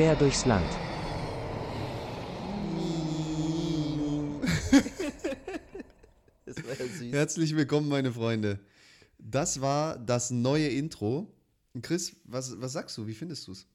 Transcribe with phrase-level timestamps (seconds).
[0.00, 0.64] Quer durchs Land.
[6.46, 7.12] Das war ja süß.
[7.12, 8.60] Herzlich willkommen, meine Freunde.
[9.18, 11.30] Das war das neue Intro.
[11.82, 13.06] Chris, was, was sagst du?
[13.06, 13.66] Wie findest du es?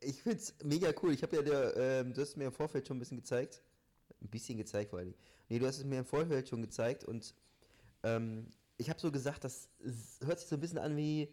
[0.00, 1.14] Ich find's mega cool.
[1.14, 3.62] Ich habe ja, der, ähm, du hast es mir im Vorfeld schon ein bisschen gezeigt.
[4.20, 5.14] Ein bisschen gezeigt vor allem.
[5.48, 7.36] Nee, du hast es mir im Vorfeld schon gezeigt und
[8.02, 9.68] ähm, ich habe so gesagt, das
[10.24, 11.28] hört sich so ein bisschen an wie,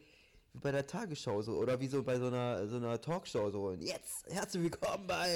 [0.54, 3.68] wie bei der Tagesschau so oder wie so bei so einer, so einer Talkshow so.
[3.68, 5.36] Und jetzt herzlich willkommen bei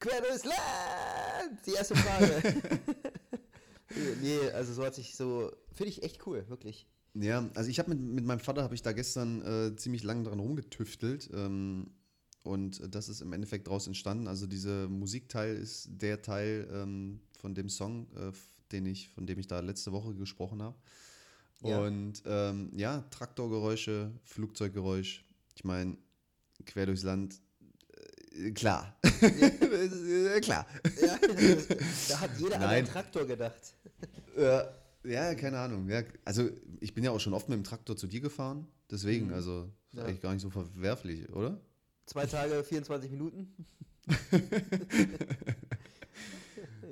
[0.00, 1.58] Quer durchs Land!
[1.66, 2.42] Die erste Frage.
[4.22, 6.86] nee, also so hat sich so, finde ich echt cool, wirklich.
[7.14, 10.24] Ja, also ich habe mit, mit meinem Vater habe ich da gestern äh, ziemlich lange
[10.24, 11.90] dran rumgetüftelt ähm,
[12.42, 14.28] und das ist im Endeffekt daraus entstanden.
[14.28, 18.32] Also dieser Musikteil ist der Teil ähm, von dem Song, äh,
[18.72, 20.76] den ich, von dem ich da letzte Woche gesprochen habe.
[21.62, 21.80] Ja.
[21.80, 25.24] Und ähm, ja, Traktorgeräusche, Flugzeuggeräusch.
[25.56, 25.96] Ich meine,
[26.66, 27.40] quer durchs Land,
[28.32, 28.96] äh, klar.
[29.20, 30.66] Äh, klar.
[31.00, 31.18] Ja,
[32.08, 32.84] da hat jeder an Nein.
[32.84, 33.74] den Traktor gedacht.
[34.36, 34.68] Ja,
[35.04, 35.88] ja, keine Ahnung.
[35.88, 36.48] Ja, also
[36.80, 38.68] ich bin ja auch schon oft mit dem Traktor zu dir gefahren.
[38.90, 39.98] Deswegen, also ist Mhm.
[39.98, 40.04] Ja.
[40.04, 41.60] eigentlich gar nicht so verwerflich, oder?
[42.06, 43.54] Zwei Tage, 24 Minuten?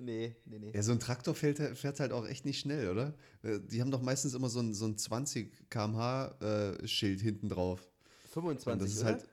[0.07, 0.71] nee, nee, nee.
[0.75, 3.15] Ja, so ein Traktor fährt, fährt halt auch echt nicht schnell, oder?
[3.43, 7.49] Äh, Die haben doch meistens immer so ein, so ein 20 km/h äh, Schild hinten
[7.49, 7.87] drauf.
[8.33, 9.13] 25, Und das ist oder?
[9.13, 9.29] halt,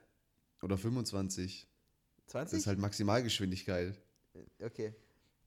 [0.62, 1.66] oder 25.
[2.26, 2.50] 20?
[2.52, 4.00] Das ist halt Maximalgeschwindigkeit.
[4.62, 4.94] okay.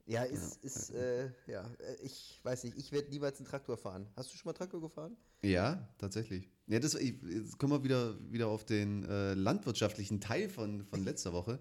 [0.05, 4.07] Ja, ist, ist, äh, ja, äh, ich weiß nicht, ich werde niemals einen Traktor fahren.
[4.15, 5.17] Hast du schon mal Traktor gefahren?
[5.41, 6.49] Ja, tatsächlich.
[6.67, 11.03] Ja, das, ich- jetzt kommen wir wieder, wieder auf den äh, landwirtschaftlichen Teil von, von
[11.03, 11.59] letzter Woche.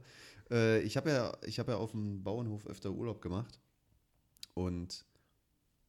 [0.50, 3.58] Äh, ich habe ja, ich hab ja auf dem Bauernhof öfter Urlaub gemacht
[4.54, 5.04] und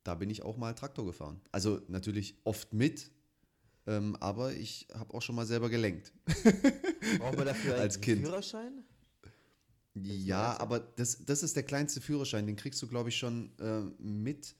[0.03, 1.41] da bin ich auch mal Traktor gefahren.
[1.51, 3.11] Also natürlich oft mit,
[3.85, 6.13] ähm, aber ich habe auch schon mal selber gelenkt.
[7.19, 8.21] Braucht man dafür einen Als Kind.
[8.21, 8.83] Führerschein?
[10.03, 13.81] Ja, aber das, das ist der kleinste Führerschein, den kriegst du, glaube ich, schon äh,
[14.01, 14.55] mit,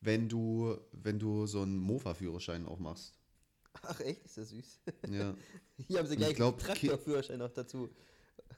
[0.00, 3.14] wenn du, wenn du so einen Mofa-Führerschein auch machst.
[3.82, 4.80] Ach echt, ist das süß.
[5.10, 5.34] Ja.
[5.88, 7.90] Hier haben sie gleich ich glaub, einen Traktorführerschein noch dazu.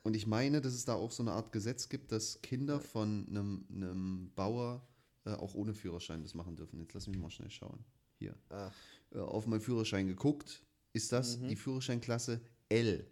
[0.03, 3.27] Und ich meine, dass es da auch so eine Art Gesetz gibt, dass Kinder von
[3.29, 4.87] einem, einem Bauer
[5.25, 6.79] äh, auch ohne Führerschein das machen dürfen.
[6.81, 7.85] Jetzt lass mich mal schnell schauen.
[8.19, 8.35] Hier.
[8.51, 8.71] Ah,
[9.11, 10.63] Äh, auf meinen Führerschein geguckt.
[10.93, 11.49] Ist das Mhm.
[11.49, 13.07] die Führerscheinklasse L?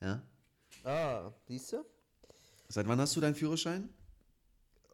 [0.00, 0.22] Ja?
[0.84, 1.84] ah siehst du?
[2.68, 3.88] Seit wann hast du deinen Führerschein?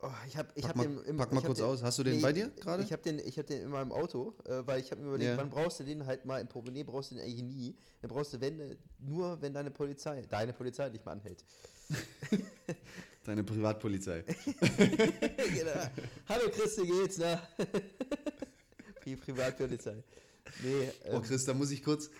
[0.03, 1.83] Oh, ich habe ich Pack hab mal- den im, pack mal kurz den, aus.
[1.83, 2.83] Hast du den bei dir gerade?
[2.83, 5.31] Ich habe den, ich hab den in meinem Auto, äh, weil ich habe mir überlegt,
[5.33, 5.37] Ja.
[5.37, 7.77] wann brauchst du den halt mal im Portemonnaie, brauchst du den eigentlich nie.
[8.01, 11.45] Dann brauchst du wenn, äh, nur, wenn deine Polizei, deine Polizei dich mal anhält.
[13.25, 14.23] Deine Privatpolizei.
[14.79, 15.91] genau.
[16.29, 17.39] Hallo Chris, wie geht's, ne?
[19.03, 20.03] Pri Privatpolizei.
[20.63, 22.11] Nee, Oh, ähm, Chris, da muss ich kurz.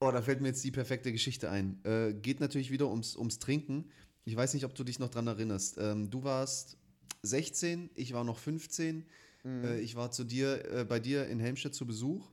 [0.00, 1.80] Oh, da fällt mir jetzt die perfekte Geschichte ein.
[1.84, 3.90] Äh, geht natürlich wieder ums, ums Trinken.
[4.24, 5.78] Ich weiß nicht, ob du dich noch dran erinnerst.
[5.78, 6.76] Ähm, du warst
[7.22, 9.06] 16, ich war noch 15.
[9.44, 9.64] Mhm.
[9.64, 12.28] Äh, ich war zu dir, äh, bei dir in Helmstedt zu Besuch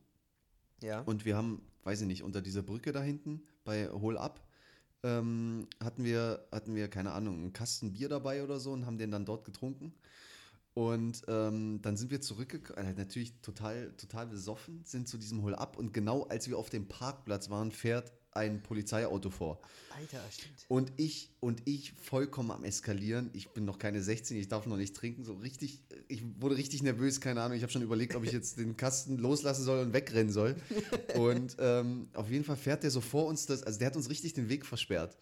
[0.82, 1.02] ja.
[1.02, 4.46] und wir haben, weiß ich nicht, unter dieser Brücke da hinten bei Hol Up
[5.04, 8.98] ähm, hatten, wir, hatten wir, keine Ahnung, einen Kasten Bier dabei oder so und haben
[8.98, 9.94] den dann dort getrunken.
[10.74, 15.56] Und ähm, dann sind wir zurückgekommen, äh, natürlich total, total besoffen, sind zu diesem Hol
[15.56, 19.60] Up und genau als wir auf dem Parkplatz waren, fährt ein Polizeiauto vor.
[19.96, 20.66] Alter, stimmt.
[20.68, 23.30] Und ich, und ich vollkommen am Eskalieren.
[23.34, 25.24] Ich bin noch keine 16, ich darf noch nicht trinken.
[25.24, 27.58] So richtig, ich wurde richtig nervös, keine Ahnung.
[27.58, 30.56] Ich habe schon überlegt, ob ich jetzt den Kasten loslassen soll und wegrennen soll.
[31.16, 34.10] Und ähm, auf jeden Fall fährt der so vor uns das, also der hat uns
[34.10, 35.18] richtig den Weg versperrt.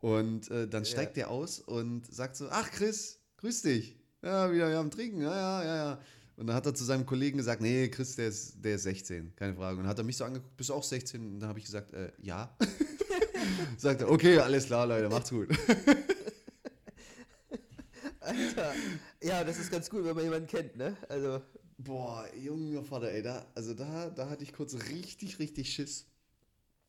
[0.00, 3.96] Und äh, dann steigt der aus und sagt so: Ach, Chris, grüß dich.
[4.22, 5.22] Ja, wieder am Trinken.
[5.22, 6.00] Ja, ja, ja, ja.
[6.36, 9.34] Und dann hat er zu seinem Kollegen gesagt, nee, Chris, der ist, der ist 16,
[9.36, 9.76] keine Frage.
[9.76, 11.34] Und dann hat er mich so angeguckt, bist du auch 16?
[11.34, 12.56] Und dann habe ich gesagt, äh, ja.
[13.78, 15.48] Sagt er, okay, alles klar, Leute, macht's gut.
[18.20, 18.72] Alter.
[19.22, 20.96] Ja, das ist ganz gut, wenn man jemanden kennt, ne?
[21.08, 21.40] Also,
[21.76, 26.06] Boah, junger Vater, ey, da, also da, da hatte ich kurz richtig, richtig Schiss.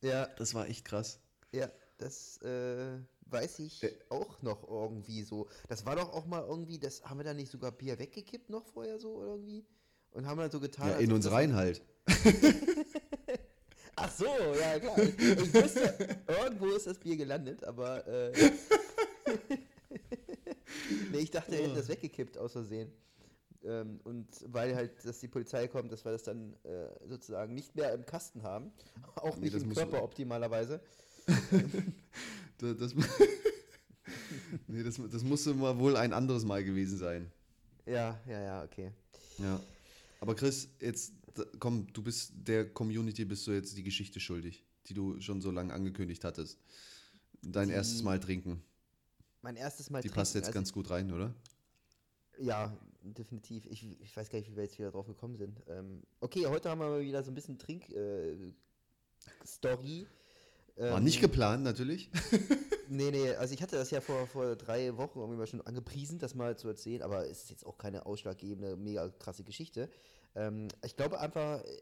[0.00, 1.18] ja, Das war echt krass.
[1.52, 3.92] ja, das äh, weiß ich Äh.
[4.08, 5.48] auch noch irgendwie so.
[5.68, 8.64] Das war doch auch mal irgendwie, das haben wir da nicht sogar Bier weggekippt noch
[8.66, 9.64] vorher so irgendwie?
[10.12, 10.88] Und haben dann so getan.
[10.88, 11.82] Ja, in uns rein halt.
[13.96, 14.98] Ach so, ja klar.
[14.98, 18.32] Ich, ich wusste, irgendwo ist das Bier gelandet, aber äh,
[21.12, 22.92] nee, ich dachte, er hätte das weggekippt aus Versehen.
[23.64, 27.74] Ähm, und weil halt, dass die Polizei kommt, dass wir das dann äh, sozusagen nicht
[27.74, 28.70] mehr im Kasten haben,
[29.16, 30.80] auch Nee, nicht das im Körper optimalerweise.
[32.58, 32.94] Da- Das,
[34.66, 37.30] nee, das, das musste mal wohl ein anderes Mal gewesen sein.
[37.86, 38.90] Ja, ja, ja, okay.
[39.38, 39.60] Ja.
[40.20, 41.12] Aber Chris, jetzt
[41.58, 45.50] komm, du bist der Community bist du jetzt die Geschichte schuldig, die du schon so
[45.50, 46.58] lange angekündigt hattest.
[47.42, 48.62] Dein Die- erstes Mal trinken.
[49.42, 51.34] Mein erstes Mal Die passt trinken, jetzt also ganz gut rein, oder?
[52.38, 53.66] Ja, definitiv.
[53.66, 55.62] Ich, ich weiß gar nicht, wie wir jetzt wieder drauf gekommen sind.
[55.68, 58.54] Ähm, okay, heute haben wir mal wieder so ein bisschen Trink-Story.
[60.00, 60.06] Äh.
[60.76, 62.10] War Ähm, nicht geplant, natürlich.
[62.88, 66.20] Nee, nee, also ich hatte das ja vor, vor drei Wochen irgendwie mal schon angepriesen,
[66.20, 69.88] das mal zu erzählen, aber es ist jetzt auch keine ausschlaggebende, mega krasse Geschichte.
[70.36, 71.76] Ähm, ich glaube einfach, äh,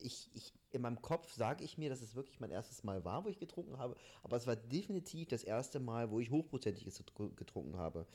[0.00, 3.24] ich, ich, in meinem Kopf sage ich mir, dass es wirklich mein erstes Mal war,
[3.24, 7.34] wo ich getrunken habe, aber es war definitiv das erste Mal, wo ich hochprozentiges getru-
[7.36, 8.06] getrunken habe.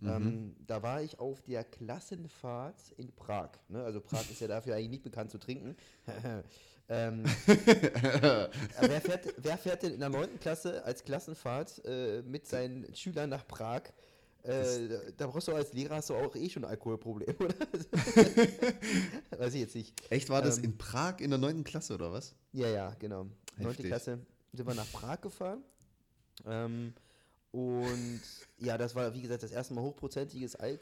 [0.00, 3.50] Ähm, da war ich auf der Klassenfahrt in Prag.
[3.68, 3.82] Ne?
[3.82, 5.74] Also Prag ist ja dafür eigentlich nicht bekannt zu trinken.
[6.88, 10.40] ähm, wer, fährt, wer fährt denn in der 9.
[10.40, 13.82] Klasse als Klassenfahrt äh, mit seinen Schülern nach Prag?
[14.44, 17.54] Äh, da brauchst du als Lehrer hast du auch eh schon ein Alkoholproblem, oder?
[19.38, 19.94] Weiß ich jetzt nicht.
[20.10, 21.64] Echt, war das Ähm, in Prag in der 9.
[21.64, 22.34] Klasse oder was?
[22.52, 23.26] Ja, ja, genau.
[23.56, 23.66] 9.
[23.68, 23.86] Heftig.
[23.86, 24.18] Klasse
[24.52, 25.62] sind wir nach Prag gefahren.
[26.46, 26.94] Ähm,
[27.50, 28.20] und
[28.58, 30.78] ja, das war, wie gesagt, das erste Mal hochprozentiges Al äh,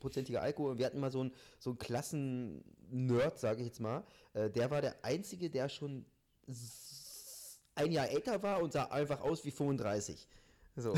[0.00, 0.72] prozentiger Alkohol.
[0.72, 4.04] Und wir hatten mal so einen so einen Klassen-Nerd, sage ich jetzt mal.
[4.32, 6.04] Äh, der war der Einzige, der schon
[7.74, 10.28] ein Jahr älter war und sah einfach aus wie 35.
[10.76, 10.94] So.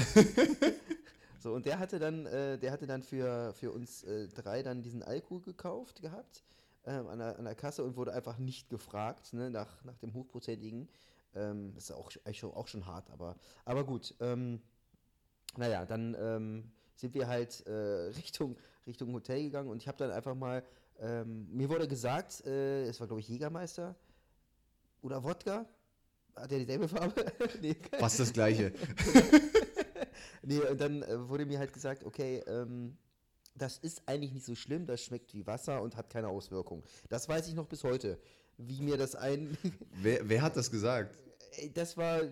[1.39, 4.83] so, und der hatte dann, äh, der hatte dann für, für uns äh, drei dann
[4.83, 6.43] diesen Alkohol gekauft gehabt
[6.85, 10.13] ähm, an, der, an der Kasse und wurde einfach nicht gefragt, ne, nach, nach dem
[10.13, 10.89] hochprozentigen.
[11.35, 12.11] Ähm, ist auch,
[12.55, 14.15] auch schon hart, aber, aber gut.
[14.21, 14.63] Ähm,
[15.59, 17.73] naja, dann ähm, sind wir halt äh,
[18.17, 18.57] Richtung,
[18.87, 20.63] Richtung Hotel gegangen und ich habe dann einfach mal,
[20.99, 23.95] ähm, mir wurde gesagt, äh, es war glaube ich Jägermeister
[25.03, 25.67] oder Wodka.
[26.35, 27.15] Hat er dieselbe Farbe?
[27.63, 28.73] nee, Fast das Gleiche.
[30.43, 32.97] nee, und dann äh, wurde mir halt gesagt, okay, ähm,
[33.55, 36.83] das ist eigentlich nicht so schlimm, das schmeckt wie Wasser und hat keine Auswirkung.
[37.09, 38.19] Das weiß ich noch bis heute.
[38.59, 39.57] Wie mir das ein.
[40.03, 41.19] wer, wer hat das gesagt?
[41.57, 42.23] Ey, das war.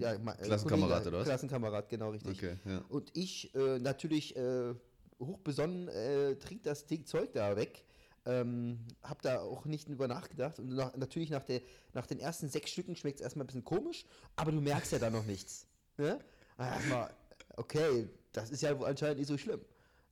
[0.00, 1.26] ja, äh, Klassenkamerad, Kollege, oder was?
[1.26, 2.38] Klassenkamerad, genau richtig.
[2.38, 2.84] Okay, ja.
[2.88, 4.74] Und ich äh, natürlich äh,
[5.20, 7.84] hochbesonnen äh, trink das Ding Zeug da weg.
[8.26, 10.58] Ähm, hab da auch nicht drüber nachgedacht.
[10.58, 11.62] Und nach, natürlich nach, der,
[11.94, 14.04] nach den ersten sechs Stücken schmeckt es erstmal ein bisschen komisch,
[14.36, 15.66] aber du merkst ja da noch nichts.
[15.96, 16.18] Ne?
[16.58, 17.14] Dann erstmal,
[17.56, 19.60] okay, das ist ja wohl anscheinend nicht so schlimm.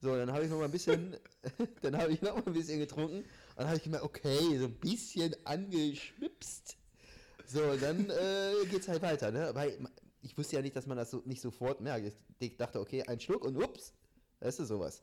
[0.00, 1.16] So, dann habe ich noch mal ein bisschen,
[1.82, 3.18] dann habe ich noch mal ein bisschen getrunken.
[3.18, 3.26] Und
[3.56, 6.76] dann habe ich gemerkt, okay, so ein bisschen angeschwipst.
[7.46, 9.50] So, dann äh, geht's halt weiter, ne?
[9.54, 9.78] Weil
[10.22, 12.12] ich wusste ja nicht, dass man das so nicht sofort merkt.
[12.38, 13.92] Ich dachte, okay, ein Schluck und ups,
[14.40, 15.02] das ist sowas.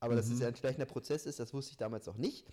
[0.00, 2.44] Aber dass es ja ein schleichender Prozess ist, das wusste ich damals noch nicht.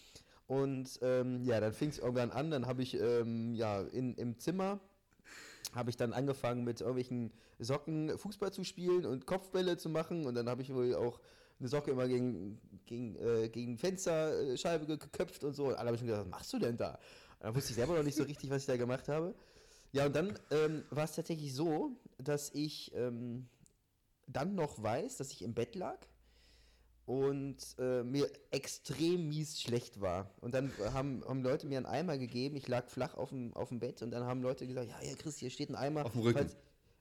[0.47, 4.37] Und ähm, ja, dann fing es irgendwann an, dann habe ich ähm, ja in, im
[4.37, 4.79] Zimmer
[5.73, 10.35] habe ich dann angefangen mit irgendwelchen Socken Fußball zu spielen und Kopfbälle zu machen und
[10.35, 11.19] dann habe ich wohl auch
[11.59, 15.67] eine Socke immer gegen, gegen, äh, gegen Fensterscheibe geköpft und so.
[15.67, 16.99] Und alle haben schon gedacht, was machst du denn da?
[17.41, 19.33] Dann wusste ich selber noch nicht so richtig, was ich da gemacht habe.
[19.91, 23.47] Ja, und dann ähm, war es tatsächlich so, dass ich ähm,
[24.27, 25.97] dann noch weiß, dass ich im Bett lag
[27.05, 30.29] und äh, mir extrem mies schlecht war.
[30.39, 33.69] Und dann haben, haben Leute mir einen Eimer gegeben, ich lag flach auf dem, auf
[33.69, 36.05] dem Bett und dann haben Leute gesagt, ja, ja, Chris, hier steht ein Eimer.
[36.05, 36.37] Auf dem Rücken.
[36.39, 36.57] Falls-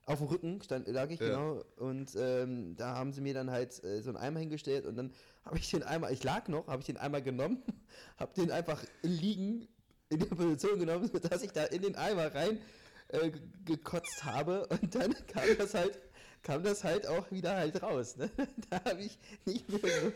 [0.06, 1.26] auf dem Rücken stand, lag ich, Ja.
[1.28, 1.62] genau.
[1.76, 5.12] Und ähm, da haben sie mir dann halt äh, so einen Eimer hingestellt und dann
[5.44, 7.62] habe ich den Eimer, ich lag noch, habe ich den Eimer genommen,
[8.16, 9.68] habe den einfach liegen
[10.10, 12.60] in der Position genommen, sodass ich da in den Eimer rein
[13.08, 15.98] äh, ge- gekotzt habe und dann kam das halt
[16.42, 18.16] kam das halt auch wieder halt raus.
[18.16, 18.30] Ne?
[18.70, 20.12] Da habe ich nicht mehr so,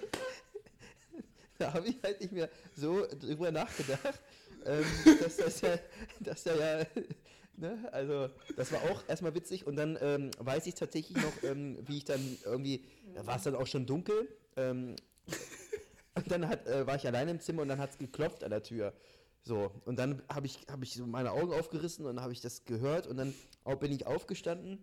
[1.58, 4.20] da habe ich halt nicht mehr so drüber nachgedacht,
[4.64, 4.84] ähm,
[5.20, 5.78] dass das ja,
[6.20, 6.86] dass da ja,
[7.56, 7.88] ne?
[7.92, 11.98] also das war auch erstmal witzig und dann ähm, weiß ich tatsächlich noch, ähm, wie
[11.98, 12.84] ich dann irgendwie,
[13.14, 14.96] da war es dann auch schon dunkel, ähm,
[16.14, 18.50] und dann hat, äh, war ich alleine im Zimmer und dann hat es geklopft an
[18.50, 18.92] der Tür.
[19.46, 22.40] So, und dann habe ich, hab ich so meine Augen aufgerissen und dann habe ich
[22.40, 23.34] das gehört und dann
[23.64, 24.78] auch bin ich aufgestanden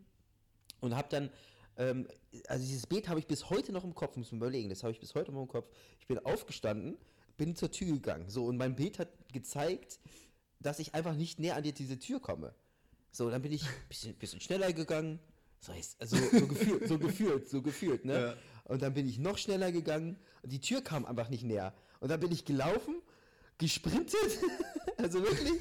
[0.82, 1.32] und habe dann,
[1.77, 2.08] ähm,
[2.48, 4.94] also dieses Bild habe ich bis heute noch im Kopf, muss man überlegen, das habe
[4.94, 5.68] ich bis heute noch im Kopf.
[6.00, 6.96] Ich bin aufgestanden,
[7.38, 10.00] bin zur Tür gegangen, so, und mein Bild hat gezeigt,
[10.60, 12.53] dass ich einfach nicht näher an die, diese Tür komme.
[13.12, 15.18] So, dann bin ich ein bisschen, bisschen schneller gegangen,
[15.60, 18.13] so, jetzt- also so gefühlt, so gefühlt, so gefühlt, ne?
[18.13, 18.36] Ja.
[18.65, 21.74] Und dann bin ich noch schneller gegangen und die Tür kam einfach nicht näher.
[22.00, 23.01] Und dann bin ich gelaufen,
[23.62, 24.39] gesprintet,
[24.98, 25.53] also wirklich,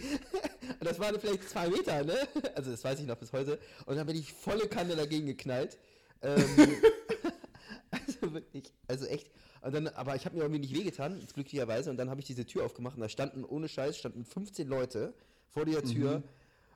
[0.80, 2.16] das waren vielleicht zwei Meter, ne?
[2.54, 3.58] Also das weiß ich noch bis heute.
[3.84, 5.78] Und dann bin ich volle Kanne dagegen geknallt.
[6.22, 6.42] Ähm,
[7.90, 9.30] also wirklich, also echt.
[9.60, 11.90] Und dann, aber ich habe mir irgendwie nicht wehgetan, glücklicherweise.
[11.90, 15.12] Und dann habe ich diese Tür aufgemacht und da standen ohne Scheiß, standen 15 Leute
[15.48, 16.22] vor der Tür.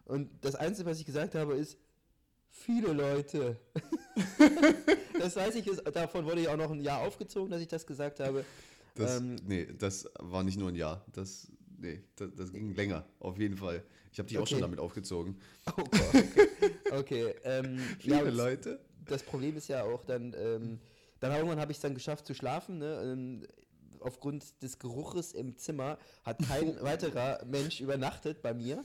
[0.04, 1.78] Und das Einzige, was ich gesagt habe, ist,
[2.50, 3.56] viele Leute.
[5.18, 7.86] das weiß ich, ist, davon wurde ich auch noch ein Jahr aufgezogen, dass ich das
[7.86, 8.44] gesagt habe.
[8.94, 11.04] Das, Ähm, nee, das war nicht nur ein Jahr.
[11.12, 13.82] Das, nee, das, das ging länger, auf jeden Fall.
[14.12, 14.52] Ich habe dich auch Okay.
[14.54, 15.36] schon damit aufgezogen.
[15.76, 16.48] Oh Gott, okay.
[16.92, 18.80] okay ähm, ja, Liebe und Leute.
[19.06, 20.78] das Problem ist ja auch dann, ähm,
[21.20, 22.78] dann irgendwann habe ich es dann geschafft zu schlafen.
[22.78, 23.00] Ne?
[23.04, 23.46] Ähm,
[24.00, 28.84] aufgrund des Geruches im Zimmer hat kein weiterer Mensch übernachtet bei mir.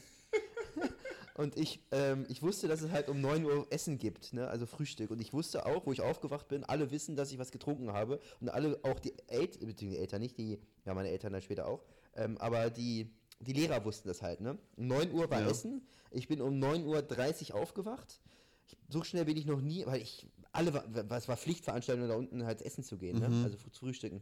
[1.36, 4.48] Und ich, ähm, ich wusste, dass es halt um 9 Uhr Essen gibt, ne?
[4.48, 5.12] also Frühstück.
[5.12, 8.20] Und ich wusste auch, wo ich aufgewacht bin, alle wissen, dass ich was getrunken habe.
[8.42, 11.68] Und alle, auch die Eltern, beziehungsweise die Eltern nicht, die, ja, meine Eltern dann später
[11.68, 11.84] auch,
[12.16, 13.10] ähm, aber die,
[13.40, 14.42] die Lehrer wussten das halt.
[14.42, 14.58] Ne?
[14.76, 15.50] Um 9 Uhr war Ja.
[15.50, 15.88] Essen.
[16.12, 18.20] Ich bin um 9.30 Uhr aufgewacht.
[18.68, 22.16] Ich, so schnell bin ich noch nie, weil ich, alle, war- was war Pflichtveranstaltung da
[22.16, 23.30] unten halt essen zu gehen, ne?
[23.30, 23.44] Mhm.
[23.46, 24.22] also zu frühstücken.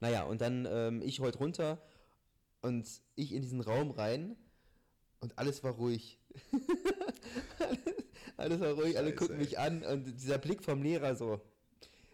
[0.00, 1.80] Naja, und dann ähm, ich heute runter
[2.60, 4.36] und ich in diesen Raum rein
[5.26, 6.20] und alles war ruhig.
[8.36, 9.44] alles war ruhig, alle Scheiße, gucken ey.
[9.44, 11.40] mich an und dieser Blick vom Lehrer so,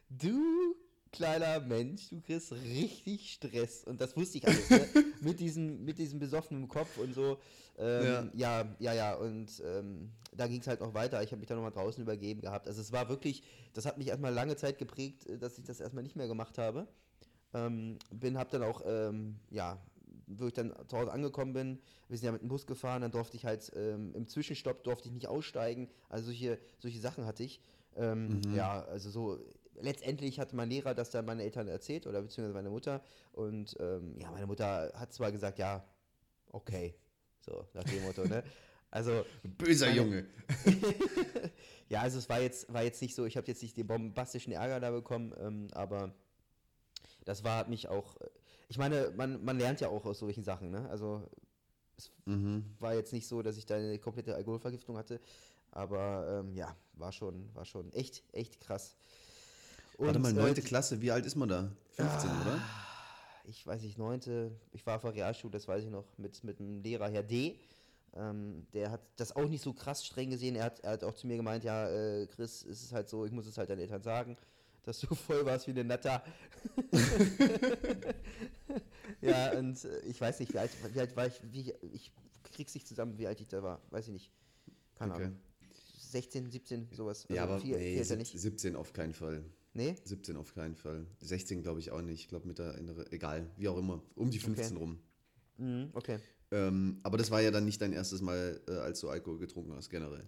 [0.08, 0.74] du
[1.12, 4.88] kleiner Mensch, du kriegst richtig Stress und das wusste ich alles, ne?
[5.20, 7.36] mit, diesem, mit diesem besoffenen Kopf und so.
[7.76, 8.66] Ähm, ja.
[8.78, 11.22] ja, ja, und ähm, da ging es halt noch weiter.
[11.22, 12.66] Ich habe mich dann nochmal draußen übergeben gehabt.
[12.66, 13.42] Also es war wirklich,
[13.74, 16.56] das hat mich erstmal lange Zeit geprägt, äh, dass ich das erstmal nicht mehr gemacht
[16.56, 16.88] habe.
[17.52, 19.78] Ähm, bin, hab dann auch, ähm, ja,
[20.38, 23.10] wo ich dann zu Hause angekommen bin, wir sind ja mit dem Bus gefahren, dann
[23.10, 25.88] durfte ich halt ähm, im Zwischenstopp durfte ich nicht aussteigen.
[26.08, 27.60] Also solche, solche Sachen hatte ich.
[27.96, 28.54] Ähm, Mhm.
[28.54, 29.38] Ja, also so,
[29.80, 33.02] letztendlich hat mein Lehrer das dann meine Eltern erzählt oder beziehungsweise meine Mutter.
[33.32, 35.84] Und ähm, ja, meine Mutter hat zwar gesagt, ja,
[36.50, 36.94] okay,
[37.40, 38.42] so nach dem Motto, ne?
[38.90, 40.26] Also Böser Meine- Junge.
[41.88, 44.52] ja, also es war jetzt, war jetzt nicht so, ich habe jetzt nicht den bombastischen
[44.52, 46.14] Ärger da bekommen, ähm, aber
[47.24, 48.16] das war hat mich auch,
[48.72, 50.88] ich meine, man, man lernt ja auch aus solchen Sachen, ne?
[50.88, 51.28] Also
[52.24, 52.64] Mhm.
[52.78, 55.20] war jetzt nicht so, dass ich da eine komplette Alkoholvergiftung hatte,
[55.72, 58.96] aber ähm, ja, war schon, war schon echt, echt krass.
[59.98, 61.70] Warte mal, äh, neunte die- Klasse, wie alt ist man da?
[61.92, 62.60] 15, Ah, oder?
[63.44, 66.58] Ich weiß nicht, neunte, ich war auf der Realschule, das weiß ich noch, mit, mit
[66.58, 67.58] dem Lehrer Herr D.
[68.14, 70.54] Ähm, der hat das auch nicht so krass streng gesehen.
[70.56, 73.26] Er hat, er hat auch zu mir gemeint, ja, äh, Chris, es ist halt so,
[73.26, 74.36] ich muss es halt deinen Eltern sagen,
[74.84, 76.22] dass du voll warst wie eine Natter.
[79.20, 82.12] ja, und äh, ich weiß nicht, wie alt, wie alt war ich, wie, ich
[82.52, 84.30] krieg's nicht zusammen, wie alt ich da war, weiß ich nicht.
[84.96, 85.24] Keine Okay.
[85.24, 85.38] Ahnung.
[86.10, 87.26] 16, 17, sowas.
[87.30, 88.38] Ja, Also aber viel, nee, sieb- nicht.
[88.38, 89.44] 17 auf keinen Fall.
[89.72, 89.96] Nee?
[90.04, 91.06] 17 auf keinen Fall.
[91.20, 92.20] 16 glaube ich auch nicht.
[92.20, 94.02] Ich glaube mit der innere, egal, wie auch immer.
[94.16, 94.98] Um die 15 rum.
[95.56, 96.18] Mhm, okay.
[96.50, 99.72] Ähm, aber das war ja dann nicht dein erstes Mal, äh, als du Alkohol getrunken
[99.74, 100.26] hast, generell.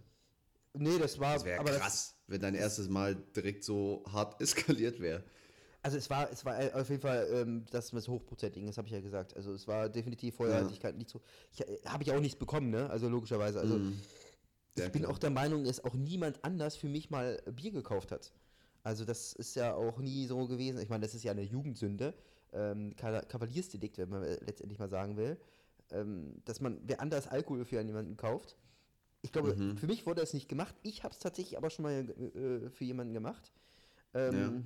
[0.76, 1.34] Nee, das war.
[1.34, 5.22] Das wäre krass, wenn dein erstes Mal direkt so hart eskaliert wäre.
[5.82, 8.88] Also es war, es war äh, auf jeden Fall ähm, das mit hochprozentigen, das habe
[8.88, 9.36] ich ja gesagt.
[9.36, 10.92] Also es war definitiv vorher, Ja.
[10.92, 11.20] nicht so.
[11.52, 12.88] Ich, äh, habe ich auch nichts bekommen, ne?
[12.90, 13.60] Also logischerweise.
[13.60, 13.78] Also.
[14.76, 15.12] Ja, ich bin klar.
[15.12, 18.32] auch der Meinung, dass auch niemand anders für mich mal Bier gekauft hat.
[18.82, 20.80] Also das ist ja auch nie so gewesen.
[20.80, 22.12] Ich meine, das ist ja eine Jugendsünde,
[22.52, 25.36] ähm, Ka- Kavaliersdelikt, wenn man letztendlich mal sagen will,
[25.90, 28.56] ähm, dass man wer anders Alkohol für jemanden kauft.
[29.24, 29.78] Ich glaube, Mhm.
[29.78, 30.74] für mich wurde es nicht gemacht.
[30.82, 33.50] Ich habe es tatsächlich aber schon mal äh, für jemanden gemacht.
[34.12, 34.64] Ähm,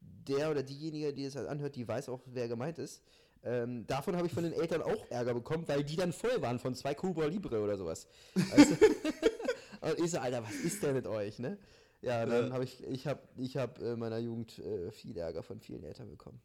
[0.00, 3.02] Der oder diejenige, die es halt anhört, die weiß auch, wer gemeint ist.
[3.42, 6.60] Ähm, davon habe ich von den Eltern auch Ärger bekommen, weil die dann voll waren
[6.60, 8.06] von zwei Cuba Libre oder sowas.
[8.52, 8.74] Also,
[9.80, 11.58] und ich so, Alter, was ist denn mit euch, ne?
[12.00, 12.54] Ja, dann Ja.
[12.54, 16.08] habe ich, ich habe ich hab in meiner Jugend äh, viel Ärger von vielen Eltern
[16.08, 16.40] bekommen.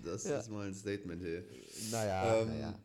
[0.00, 0.40] Das Ja.
[0.40, 1.44] ist mal ein Statement hier.
[1.90, 2.78] Naja, Ähm, naja.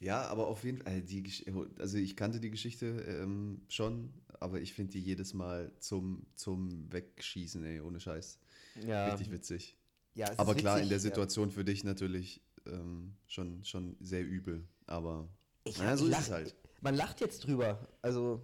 [0.00, 1.44] Ja, aber auf jeden Fall, äh, die, Gesch-
[1.78, 6.90] also ich kannte die Geschichte ähm, schon, aber ich finde die jedes Mal zum, zum
[6.92, 8.38] Wegschießen, ey, ohne Scheiß.
[8.86, 9.76] Ja, Richtig witzig.
[10.14, 11.02] ja, Aber klar, in witzig, der ja.
[11.02, 15.28] Situation für dich natürlich ähm, schon, schon sehr übel, aber
[15.64, 16.54] Ich, naja, so ich ist es halt.
[16.80, 17.86] Man lacht jetzt drüber.
[18.00, 18.40] Also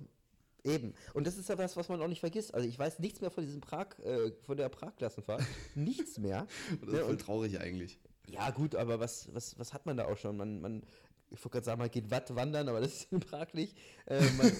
[0.62, 0.92] eben.
[1.14, 2.52] Und das ist ja was, was man auch nicht vergisst.
[2.54, 5.42] Also ich weiß nichts mehr von diesem Prag, äh, von der Prag-Klassenfahrt.
[5.74, 6.46] nichts mehr.
[6.82, 7.98] Das ist Ja, voll und- traurig eigentlich.
[8.28, 10.36] Ja, gut, aber was, was, was hat man da auch schon?
[10.36, 10.82] Man, man,
[11.30, 13.76] ich wollte gerade sagen, man geht Watt wandern, aber das ist in Prag nicht.
[14.06, 14.50] Äh, man,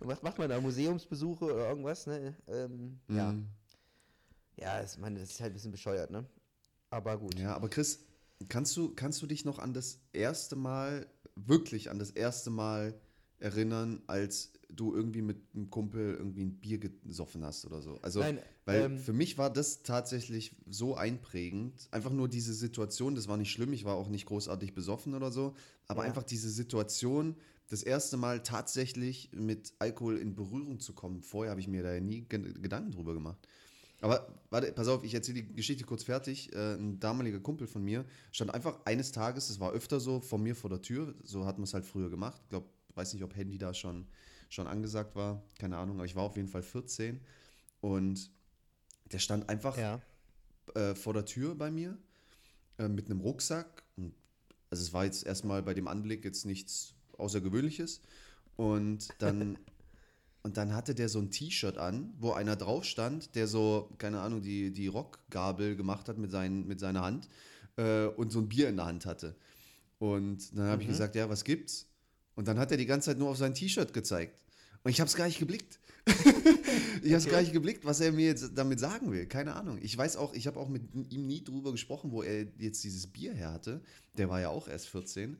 [0.00, 0.60] was macht man da?
[0.60, 2.06] Museumsbesuche oder irgendwas?
[2.06, 2.36] Ne?
[2.46, 3.48] Ähm, Ja, Mhm.
[4.56, 6.24] ja das, man, das ist halt ein bisschen bescheuert, ne?
[6.90, 7.38] Aber gut.
[7.38, 8.00] Ja, aber Chris,
[8.48, 12.98] kannst du, kannst du dich noch an das erste Mal, wirklich an das erste Mal
[13.40, 17.98] erinnern, als du irgendwie mit einem Kumpel irgendwie ein Bier gesoffen hast oder so?
[18.02, 21.88] Also, Nein, weil ähm, für mich war das tatsächlich so einprägend.
[21.90, 25.30] Einfach nur diese Situation, das war nicht schlimm, ich war auch nicht großartig besoffen oder
[25.32, 25.54] so,
[25.86, 26.08] aber Ja.
[26.08, 27.36] einfach diese Situation,
[27.70, 31.22] das erste Mal tatsächlich mit Alkohol in Berührung zu kommen.
[31.22, 33.38] Vorher habe ich mir da ja nie Ge- Gedanken drüber gemacht.
[34.00, 36.52] Aber warte, pass auf, ich erzähle die Geschichte kurz fertig.
[36.54, 40.42] Äh, ein damaliger Kumpel von mir stand einfach eines Tages, das war öfter so, von
[40.42, 41.14] mir vor der Tür.
[41.24, 42.40] So hat man es halt früher gemacht.
[42.44, 42.66] Ich glaube,
[42.98, 44.06] weiß nicht, ob Handy da schon,
[44.50, 45.42] schon angesagt war.
[45.58, 47.20] Keine Ahnung, aber ich war auf jeden Fall 14.
[47.80, 48.30] Und
[49.12, 50.00] der stand einfach Ja.
[50.74, 51.96] äh, vor der Tür bei mir.
[52.78, 53.82] äh, mit einem Rucksack.
[53.96, 54.14] Und,
[54.70, 58.00] also es war jetzt erstmal bei dem Anblick jetzt nichts Außergewöhnliches.
[58.56, 59.58] Und dann,
[60.44, 64.20] und dann hatte der so ein T-Shirt an, wo einer drauf stand, der so, keine
[64.20, 67.28] Ahnung, die, die Rockgabel gemacht hat mit, seinen, mit seiner Hand
[67.76, 69.34] äh, und so ein Bier in der Hand hatte.
[69.98, 71.86] Und dann habe ich gesagt, ja, was gibt's?
[72.38, 74.40] Und dann hat er die ganze Zeit nur auf sein T-Shirt gezeigt.
[74.84, 75.80] Und ich habe es gar nicht geblickt.
[77.02, 79.26] ich habe es gar nicht geblickt, was er mir jetzt damit sagen will.
[79.26, 79.80] Keine Ahnung.
[79.82, 83.08] Ich weiß auch, ich habe auch mit ihm nie drüber gesprochen, wo er jetzt dieses
[83.08, 83.80] Bier her hatte.
[84.18, 85.36] Der war ja auch erst 14.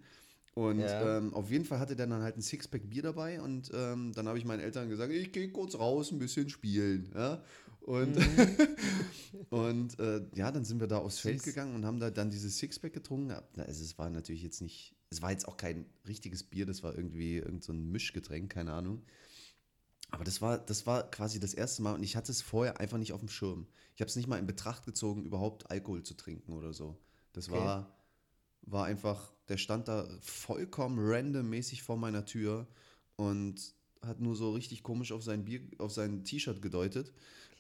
[0.55, 1.19] Und Ja.
[1.19, 4.26] ähm, auf jeden Fall hatte der dann halt ein Sixpack Bier dabei und ähm, dann
[4.26, 7.12] habe ich meinen Eltern gesagt, ich gehe kurz raus, ein bisschen spielen.
[7.14, 7.45] Ja?
[7.83, 8.17] Und,
[9.50, 12.59] und äh, ja, dann sind wir da aufs Feld gegangen und haben da dann dieses
[12.59, 13.31] Sixpack getrunken.
[13.57, 16.94] Also es war natürlich jetzt nicht, es war jetzt auch kein richtiges Bier, das war
[16.94, 19.02] irgendwie irgend so ein Mischgetränk, keine Ahnung.
[20.10, 22.98] Aber das war, das war quasi das erste Mal und ich hatte es vorher einfach
[22.98, 23.66] nicht auf dem Schirm.
[23.94, 26.98] Ich habe es nicht mal in Betracht gezogen, überhaupt Alkohol zu trinken oder so.
[27.32, 27.50] Das Okay.
[27.50, 27.98] war,
[28.62, 32.68] war einfach, der stand da vollkommen randommäßig vor meiner Tür
[33.16, 37.12] und hat nur so richtig komisch auf sein Bier, auf sein T-Shirt gedeutet,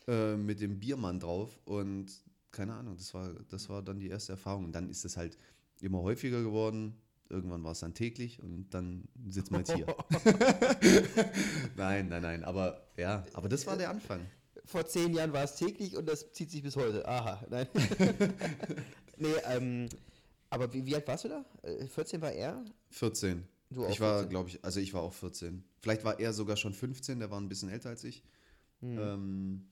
[0.06, 2.12] äh, mit dem Biermann drauf und
[2.52, 4.66] keine Ahnung, das war, das war dann die erste Erfahrung.
[4.66, 5.38] Und dann ist es halt
[5.80, 6.94] immer häufiger geworden.
[7.30, 9.86] Irgendwann war es dann täglich und dann sitzen wir jetzt hier.
[11.76, 14.20] nein, nein, nein, aber ja, aber das war der Anfang.
[14.64, 17.06] Vor zehn Jahren war es täglich und das zieht sich bis heute.
[17.06, 17.66] Aha, nein.
[19.18, 19.88] nee, ähm,
[20.50, 21.44] aber wie, wie alt warst du da?
[21.62, 22.64] Äh, 14 war er?
[22.90, 23.46] 14.
[23.70, 24.30] Du auch ich war, 14.
[24.30, 25.62] glaube ich, also ich war auch 14.
[25.80, 28.22] Vielleicht war er sogar schon 15, der war ein bisschen älter als ich.
[28.80, 28.98] Hm.
[28.98, 29.68] Ähm,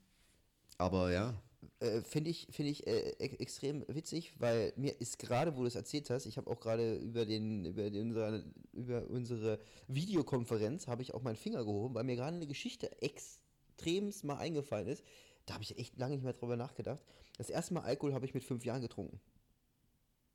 [0.78, 1.34] aber ja,
[1.80, 5.66] Äh, Finde ich, find ich äh, e extrem witzig, weil mir ist gerade, wo du
[5.66, 10.86] es erzählt hast, ich habe auch gerade über, den, über, den, unsere, über unsere Videokonferenz,
[10.86, 15.04] habe ich auch meinen Finger gehoben, weil mir gerade eine Geschichte extremst mal eingefallen ist.
[15.44, 17.04] Da habe ich echt lange nicht mehr drüber nachgedacht.
[17.38, 19.20] Das erste Mal Alkohol habe ich mit fünf Jahren getrunken.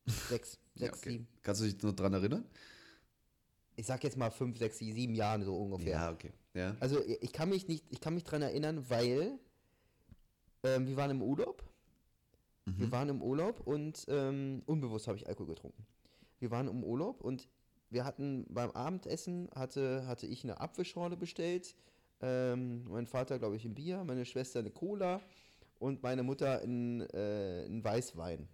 [0.05, 1.09] Sechs, ja sechs, okay.
[1.11, 1.27] sieben.
[1.41, 2.45] Kannst du dich noch dran erinnern?
[3.75, 5.93] Ich sag jetzt mal fünf, sechs, sieben Jahren so ungefähr.
[5.93, 6.31] Ja, okay.
[6.53, 6.75] Ja.
[6.79, 9.39] Also ich ich kann mich nicht, ich kann mich dran erinnern, weil
[10.63, 11.63] ähm, wir waren im Urlaub.
[12.77, 15.85] Wir waren im Urlaub und ähm, unbewusst habe ich Alkohol getrunken.
[16.39, 17.47] Wir waren im Urlaub und
[17.89, 21.75] wir hatten beim Abendessen hatte, hatte ich eine Apfelschorle bestellt,
[22.21, 25.21] ähm, mein Vater glaube ich ein Bier, meine Schwester eine Cola
[25.79, 28.47] und meine Mutter ein, äh, ein Weißwein.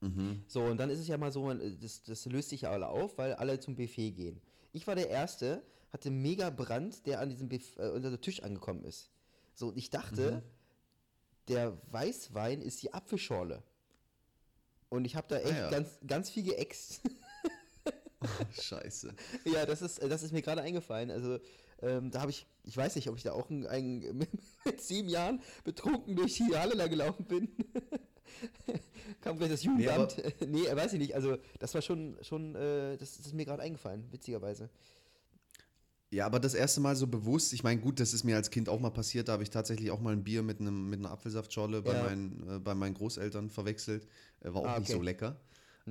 [0.00, 0.44] Mhm.
[0.46, 3.16] So, und dann ist es ja mal so, das, das löst sich ja alle auf,
[3.16, 4.40] weil alle zum Buffet gehen.
[4.72, 8.42] Ich war der Erste, hatte mega Brand, der an diesem Buff äh, unter den Tisch
[8.42, 9.10] angekommen ist.
[9.54, 10.42] So, und ich dachte,
[11.48, 13.62] der Weißwein ist die Apfelschorle.
[14.88, 15.70] Und ich habe da echt ja.
[15.70, 17.00] ganz, ganz viel geäxt.
[18.60, 19.14] Scheiße.
[19.44, 21.10] ja, das ist, das ist mir gerade eingefallen.
[21.10, 21.38] Also,
[21.82, 24.26] ähm, da habe ich, ich weiß nicht, ob ich da auch ein, ein,
[24.64, 27.48] mit sieben Jahren betrunken durch die Halle da gelaufen bin.
[29.20, 30.22] Kam gleich das Jugendamt.
[30.46, 31.14] Nee, weiß ich nicht.
[31.14, 34.70] Also, das war schon, schon äh, das, das ist mir gerade eingefallen, witzigerweise.
[36.16, 38.68] Ja, aber das erste Mal so bewusst, ich meine, gut, das ist mir als Kind
[38.70, 41.10] auch mal passiert, da habe ich tatsächlich auch mal ein Bier mit, einem, mit einer
[41.10, 42.02] Apfelsaftschorle bei, Ja.
[42.04, 44.06] meinen, äh, bei meinen Großeltern verwechselt.
[44.40, 44.92] Äh, war auch Ah, nicht okay.
[44.94, 44.98] Hm.
[44.98, 45.40] so lecker.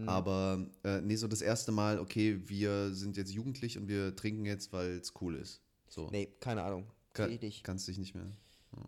[0.07, 4.45] Aber äh, nee, so das erste Mal, okay, wir sind jetzt jugendlich und wir trinken
[4.45, 5.61] jetzt, weil es cool ist.
[5.87, 6.09] So.
[6.11, 6.85] Nee, keine Ahnung.
[7.13, 7.63] Kann, ich nicht.
[7.63, 8.25] Kannst dich nicht mehr.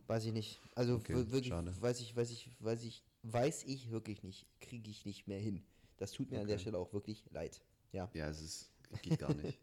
[0.07, 0.59] Weiß ich nicht.
[0.75, 1.71] Also Okay, wir- wirklich, schade.
[1.79, 4.47] weiß ich, weiß ich, weiß ich, weiß ich wirklich nicht.
[4.59, 5.61] Kriege ich nicht mehr hin.
[5.97, 6.61] Das tut mir an der Okay.
[6.63, 7.61] Stelle auch wirklich leid.
[7.93, 8.09] Ja.
[8.13, 8.69] Ja, es ist,
[9.01, 9.59] geht gar nicht.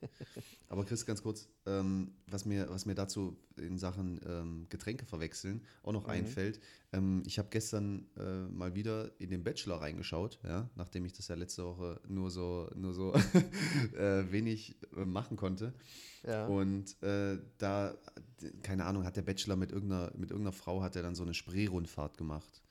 [0.69, 5.63] Aber Chris, ganz kurz, ähm, was, mir, was mir dazu in Sachen ähm, Getränke verwechseln
[5.83, 6.61] auch noch einfällt,
[6.93, 11.29] ähm, ich habe gestern äh, mal wieder in den Bachelor reingeschaut, ja, nachdem ich das
[11.29, 13.13] ja letzte Woche nur so, nur so
[13.97, 15.75] äh, wenig äh, machen konnte.
[16.27, 16.47] Ja.
[16.47, 17.95] Und äh, da,
[18.63, 21.35] keine Ahnung, hat der Bachelor mit irgendeiner, mit irgendeiner Frau, hat er dann so eine
[21.35, 22.63] Spreerundfahrt gemacht.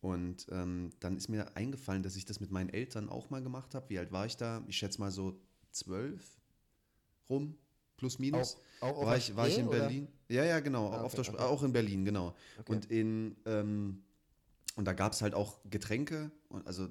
[0.00, 3.74] Und ähm, dann ist mir eingefallen, dass ich das mit meinen Eltern auch mal gemacht
[3.76, 3.88] habe.
[3.88, 4.64] Wie alt war ich da?
[4.66, 5.40] Ich schätze mal so
[5.72, 6.40] zwölf
[7.28, 7.56] rum,
[7.96, 8.56] plus minus.
[8.80, 9.80] Auch- auch war ich, war ich in oder?
[9.80, 10.08] Berlin?
[10.28, 10.90] Ja, ja, genau.
[10.92, 11.36] Ah, okay, okay.
[11.38, 12.34] Auch in Berlin, genau.
[12.58, 12.72] Okay.
[12.72, 14.02] Und in ähm,
[14.76, 16.88] und da gab es halt auch Getränke, und, also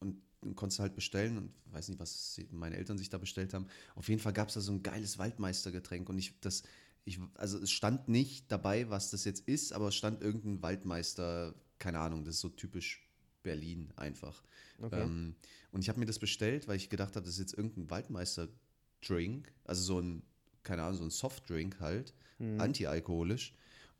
[0.00, 3.52] und dann konntest du halt bestellen und weiß nicht, was meine Eltern sich da bestellt
[3.54, 3.66] haben.
[3.94, 6.62] Auf jeden Fall gab es da so ein geiles Waldmeistergetränk und ich das
[7.04, 11.54] ich also es stand nicht dabei, was das jetzt ist, aber es stand irgendein Waldmeister,
[11.78, 13.07] keine Ahnung, das ist so typisch
[13.48, 14.42] Berlin einfach.
[14.82, 15.00] Okay.
[15.02, 15.34] Ähm,
[15.72, 19.52] und ich habe mir das bestellt, weil ich gedacht habe, das ist jetzt irgendein Waldmeister-Drink,
[19.64, 20.22] also so ein,
[20.62, 22.60] keine Ahnung, so ein Softdrink halt, Hm.
[22.60, 23.52] antialkoholisch.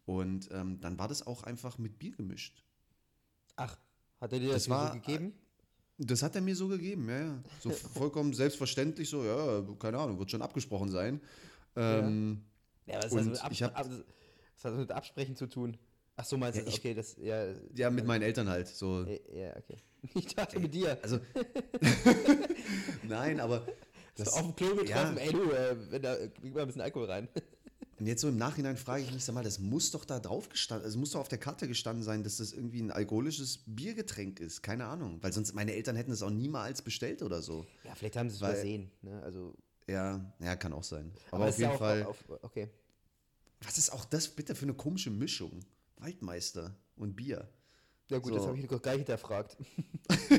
[0.06, 2.62] Und ähm, dann war das auch einfach mit Bier gemischt.
[3.56, 3.76] Ach,
[4.20, 5.32] hat er dir das, Das war- so gegeben?
[6.00, 7.42] Das hat er mir so gegeben, ja, ja.
[7.60, 7.70] So
[8.10, 11.20] vollkommen selbstverständlich, so, ja, keine Ahnung, wird schon abgesprochen sein.
[11.74, 12.44] Ähm,
[12.86, 15.46] Ja, und hat das mit Ab ich hab- Ab was hat das mit Absprechen zu
[15.48, 15.76] tun?
[16.20, 17.54] Ach so, meinst du, Ja, ich- okay, das, ja.
[17.76, 18.66] Ja, mit meinen Eltern halt.
[18.68, 19.04] So.
[19.32, 19.76] Ja, okay.
[20.14, 20.98] Ich dachte mit dir.
[21.02, 21.20] Also.
[23.04, 23.66] Nein, aber.
[24.14, 25.22] So Das, auf dem Klo getroffen, ja.
[25.22, 27.28] ey du, äh, wenn da, gib mal ein bisschen Alkohol rein.
[28.00, 30.48] und jetzt so im Nachhinein frage ich mich, sag mal, das muss doch da drauf
[30.48, 34.40] gestanden, es muss doch auf der Karte gestanden sein, dass das irgendwie ein alkoholisches Biergetränk
[34.40, 34.62] ist.
[34.62, 35.18] Keine Ahnung.
[35.22, 37.64] Weil sonst meine Eltern hätten es auch niemals bestellt oder so.
[37.84, 38.90] Ja, vielleicht haben sie es übersehen.
[39.02, 39.22] Ne?
[39.22, 39.54] Also,
[39.86, 41.12] Ja, ja, kann auch sein.
[41.30, 42.02] Aber, es auf jeden auch Fall.
[42.04, 42.68] Auf, okay.
[43.62, 45.60] was ist auch das bitte für eine komische Mischung?
[45.98, 47.48] Waldmeister und Bier.
[48.10, 48.38] Ja gut, So.
[48.38, 49.56] das habe ich doch gar nicht hinterfragt.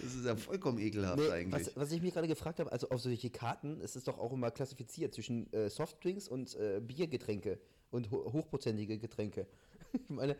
[0.00, 1.66] Das ist ja vollkommen ekelhaft Nee, eigentlich.
[1.68, 4.32] was, was ich mich gerade gefragt habe, also auf solche Karten ist es doch auch
[4.32, 7.58] immer klassifiziert zwischen äh, Softdrinks und äh, Biergetränke
[7.90, 9.46] und ho hochprozentige Getränke.
[9.94, 10.36] Ich meine,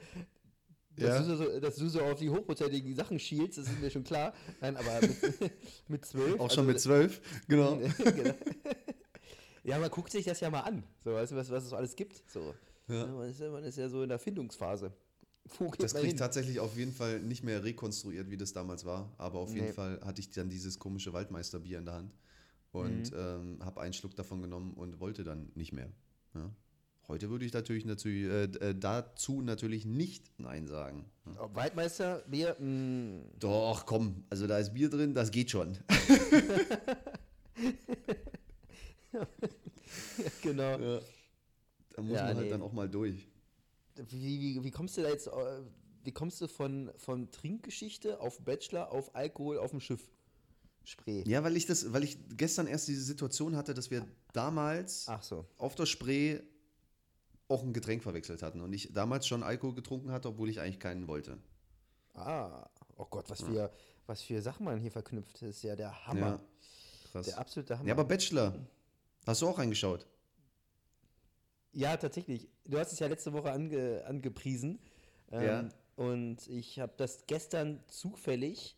[0.97, 1.23] dass, Ja.
[1.23, 4.35] du so, dass du so auf die hochprozentigen Sachen schielst, das ist mir schon klar.
[4.61, 5.53] Nein, aber mit,
[5.89, 6.35] mit zwölf.
[6.41, 7.77] auch also- schon mit zwölf, genau.
[7.77, 8.35] genau.
[9.63, 11.77] Ja, man guckt sich das ja mal an, so, weißt du, was, was es so
[11.77, 12.23] alles gibt.
[12.31, 12.55] So.
[12.89, 13.07] Ja.
[13.07, 14.93] Man, ist ja, man ist ja so in der Findungsphase.
[15.59, 18.85] Wo geht Das kriege ich tatsächlich auf jeden Fall nicht mehr rekonstruiert, wie das damals
[18.85, 19.13] war.
[19.19, 19.73] Aber auf jeden Nee.
[19.73, 22.15] Fall hatte ich dann dieses komische Waldmeisterbier in der Hand
[22.73, 23.17] und Mhm.
[23.19, 25.91] ähm, habe einen Schluck davon genommen und wollte dann nicht mehr.
[26.35, 26.51] Ja.
[27.09, 31.05] Heute würde ich natürlich, natürlich äh, äh, dazu natürlich nicht Nein sagen.
[31.35, 31.55] Ja.
[31.55, 35.77] Waldmeister, Bier, mh, Doch, komm, also da ist Bier drin, das geht schon.
[40.43, 40.79] genau.
[40.79, 41.01] Ja.
[41.95, 42.51] Da muss Ja, man halt nee.
[42.51, 43.29] dann auch mal durch.
[43.97, 45.63] Wie, wie, wie kommst du da jetzt, äh,
[46.03, 50.11] wie kommst du von, von Trinkgeschichte auf Bachelor, auf Alkohol, auf dem Schiff?
[50.83, 51.23] Spree.
[51.27, 55.47] Ja, weil ich das, weil ich gestern erst diese Situation hatte, dass wir damals so.
[55.57, 56.41] auf der Spree
[57.49, 60.81] auch ein Getränk verwechselt hatten und ich damals schon Alkohol getrunken hatte, obwohl ich eigentlich
[60.81, 61.39] keinen wollte.
[62.15, 63.73] Ah, oh Gott, was für,
[64.07, 65.37] was für Sachen man hier verknüpft.
[65.37, 66.21] Das ist ja der Hammer.
[66.21, 66.41] Ja,
[67.13, 67.27] krass.
[67.27, 67.89] Der absolute Hammer.
[67.89, 68.55] Ja, aber Bachelor,
[69.27, 70.07] hast du auch reingeschaut?
[71.75, 72.49] Ja, tatsächlich.
[72.65, 74.79] Du hast es ja letzte Woche ange, angepriesen.
[75.33, 75.69] Ähm, Ja.
[75.97, 78.77] Und ich habe das gestern zufällig,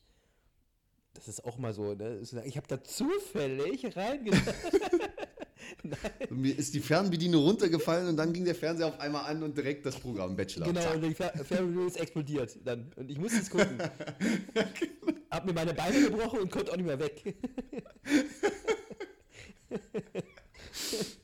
[1.14, 2.20] das ist auch mal so, ne?
[2.44, 4.54] ich habe da zufällig reingeschaut.
[6.30, 9.56] Und mir ist die Fernbedienung runtergefallen und dann ging der Fernseher auf einmal an und
[9.56, 10.66] direkt das Programm Bachelor.
[10.66, 10.94] genau, Zack.
[10.96, 12.90] und die Fer- Fernbedienung ist explodiert dann.
[12.96, 13.78] Und ich musste es gucken.
[15.30, 17.34] hab mir meine Beine gebrochen und konnte auch nicht mehr weg.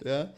[0.04, 0.32] Ja?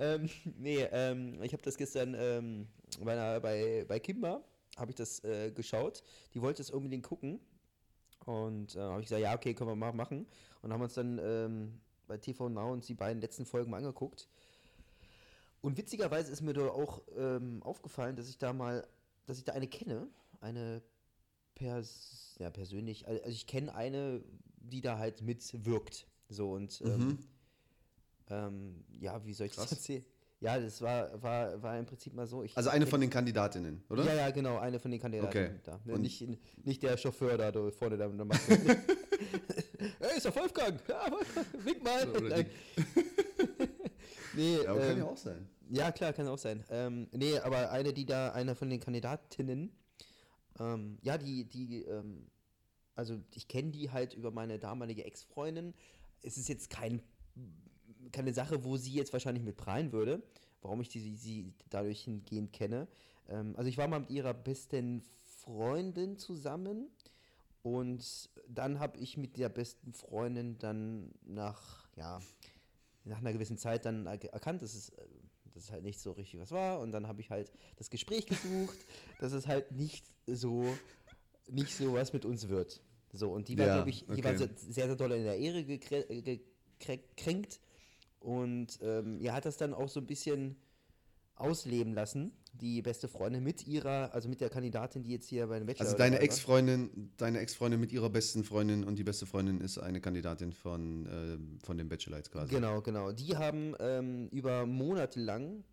[0.00, 2.66] Ähm, nee, ähm, ich habe das gestern ähm,
[3.04, 4.42] bei, bei, bei Kimba,
[4.76, 6.02] habe ich das äh, geschaut.
[6.34, 7.40] Die wollte es unbedingt gucken.
[8.26, 10.26] Und äh, habe ich gesagt, ja, okay, können wir mal machen.
[10.62, 14.28] Und haben uns dann ähm, bei TV Now uns die beiden letzten Folgen mal angeguckt.
[15.62, 18.86] Und witzigerweise ist mir da auch ähm, aufgefallen, dass ich da mal,
[19.26, 20.08] dass ich da eine kenne,
[20.40, 20.82] eine
[21.54, 24.22] pers ja, persönlich, also ich kenne eine,
[24.56, 26.06] die da halt mitwirkt.
[26.28, 27.18] So und ähm, Mhm.
[28.30, 29.68] Ähm, ja, wie soll ich Krass.
[29.70, 30.04] das erzählen?
[30.40, 32.42] Ja, das war, war, war im Prinzip mal so.
[32.42, 34.04] Ich, Also eine von den Kandidatinnen, oder?
[34.04, 35.28] Ja, ja, genau, eine von den Kandidaten.
[35.28, 35.50] Okay.
[35.64, 35.78] Da.
[35.84, 36.26] Ne, Und- Nicht,
[36.64, 38.40] nicht der Chauffeur da, vorne da, da macht.
[38.48, 40.80] Ey, ist der Wolfgang!
[40.88, 41.10] Ja,
[41.62, 42.08] wink mal!
[42.08, 42.44] Oder
[44.34, 45.48] nee, Ja, aber kann ähm, ja auch sein.
[45.68, 46.64] ja, klar, kann auch sein.
[46.70, 49.70] Ähm, nee, aber eine, die da, eine von den Kandidatinnen,
[50.58, 52.26] ähm, ja, die, die, ähm,
[52.94, 55.74] also ich kenne die halt über meine damalige Ex-Freundin.
[56.22, 57.02] Es ist jetzt kein,
[58.12, 60.22] keine Sache, wo sie jetzt wahrscheinlich mit prallen würde,
[60.62, 62.88] warum ich die, sie, sie dadurch hingehend kenne.
[63.28, 66.88] Ähm, also ich war mal mit ihrer besten Freundin zusammen
[67.62, 72.20] und dann habe ich mit der besten Freundin dann nach, ja,
[73.04, 75.06] nach einer gewissen Zeit dann er- erkannt, dass es, äh,
[75.54, 76.80] dass es halt nicht so richtig was war.
[76.80, 78.78] Und dann habe ich halt das Gespräch gesucht,
[79.18, 80.78] dass es halt nicht so,
[81.48, 82.80] nicht so was mit uns wird.
[83.12, 84.36] So, und die war, Ja, glaube ich, die war okay.
[84.36, 86.40] sehr, sehr, sehr doll in der Ehre äh,
[86.78, 87.60] gekränkt.
[88.20, 90.56] Und ähm, ja, hat das dann auch so ein bisschen
[91.40, 95.58] ausleben lassen, die beste Freundin mit ihrer, also mit der Kandidatin, die jetzt hier bei
[95.58, 96.22] dem Bachelor Also deine war.
[96.22, 101.06] Ex-Freundin, deine Ex-Freundin mit ihrer besten Freundin und die beste Freundin ist eine Kandidatin von,
[101.06, 102.54] äh, von dem Bachelor jetzt quasi.
[102.54, 103.12] Genau, genau.
[103.12, 105.64] Die haben ähm, über Monate lang,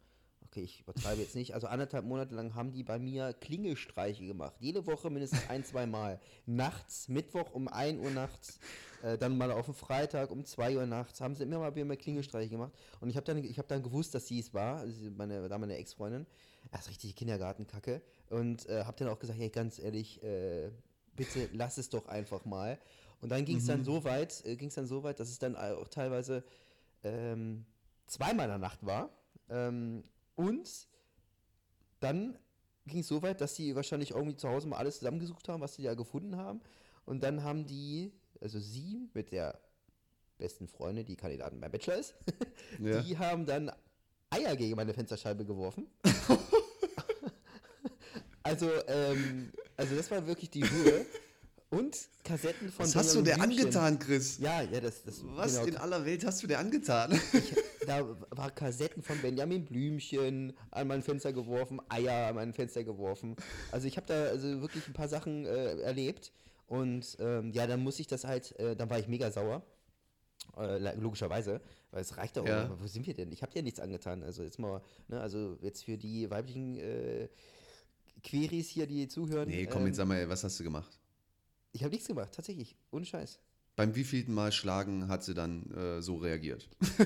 [0.46, 4.56] okay, ich übertreibe jetzt nicht, also anderthalb Monate lang haben die bei mir Klingelstreiche gemacht.
[4.60, 6.22] Jede Woche mindestens ein, zwei Mal.
[6.46, 8.60] Nachts, Mittwoch um 1 Uhr nachts,
[9.04, 11.84] äh, dann mal auf dem Freitag um 2 Uhr nachts, haben sie immer mal bei
[11.84, 12.74] mir Klingelstreiche gemacht.
[13.00, 15.78] Und ich habe dann, ich hab dann gewusst, dass sie es war, meine, da meine
[15.78, 16.26] Ex-Freundin.
[16.72, 18.02] Das ist richtig Kindergartenkacke.
[18.30, 20.72] Und äh, habe dann auch gesagt, hey, ganz ehrlich, äh,
[21.16, 22.80] bitte lass es doch einfach mal.
[23.22, 25.40] Und dann ging es dann so weit, äh, ging es dann so weit, dass es
[25.40, 26.44] dann auch teilweise
[27.04, 27.66] ähm,
[28.06, 29.10] zweimal in der Nacht war.
[29.50, 30.04] Ähm,
[30.36, 30.88] und
[32.00, 32.38] dann
[32.86, 35.76] ging es so weit, dass sie wahrscheinlich irgendwie zu Hause mal alles zusammengesucht haben, was
[35.76, 36.62] sie da gefunden haben.
[37.06, 39.60] Und dann haben die, also sie mit der
[40.38, 42.16] besten Freundin, die Kandidatin beim Bachelor ist,
[42.80, 43.02] Ja.
[43.02, 43.72] die haben dann
[44.30, 45.88] Eier gegen meine Fensterscheibe geworfen.
[48.44, 51.06] Also, ähm, also das war wirklich die Höhe.
[51.70, 54.38] Und Kassetten von Was hast du dir angetan, Chris?
[54.38, 55.66] Ja, ja, das, das Was genau.
[55.68, 57.20] in aller Welt hast du dir angetan?
[57.86, 63.36] da war Kassetten von Benjamin Blümchen an mein Fenster geworfen, Eier an mein Fenster geworfen.
[63.70, 66.32] Also ich habe da also wirklich ein paar Sachen äh, erlebt
[66.68, 69.64] und ähm, ja, dann muss ich das halt, äh, dann war ich mega sauer.
[70.56, 72.46] Äh, logischerweise, weil es reicht doch.
[72.46, 72.70] Ja.
[72.80, 73.32] Wo sind wir denn?
[73.32, 74.24] Ich habe dir nichts angetan.
[74.24, 77.28] Also jetzt mal, ne, also jetzt für die weiblichen äh,
[78.24, 79.50] Queries hier, die zuhören.
[79.50, 81.00] Nee, komm, ähm, jetzt sag mal, was hast du gemacht?
[81.72, 82.76] Ich habe nichts gemacht, tatsächlich.
[82.92, 83.40] Ohne Scheiß.
[83.76, 86.70] Beim wievielten Mal schlagen hat sie dann äh, so reagiert?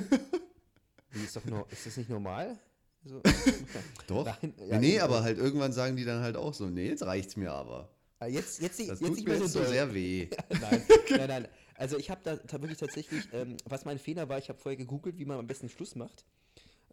[1.13, 2.57] Ist doch nur, ist das nicht normal?
[3.03, 3.21] So,
[4.07, 4.25] Doch.
[4.41, 7.03] Nein, nee, ja, nee, aber halt irgendwann sagen die dann halt auch so, nee, jetzt
[7.03, 7.89] reicht's mir aber.
[8.21, 10.27] Ah, Jetzt, jetzt, nicht- Das jetzt tut mir jetzt so sehr weh.
[10.61, 11.47] nein, nein, nein.
[11.75, 15.17] Also ich habe da wirklich tatsächlich, ähm, was mein Fehler war, ich habe vorher gegoogelt,
[15.17, 16.23] wie man am besten Schluss macht.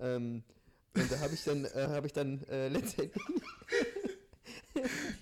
[0.01, 0.43] Ähm,
[0.97, 3.23] und da habe ich dann, äh, habe ich dann äh, letztendlich,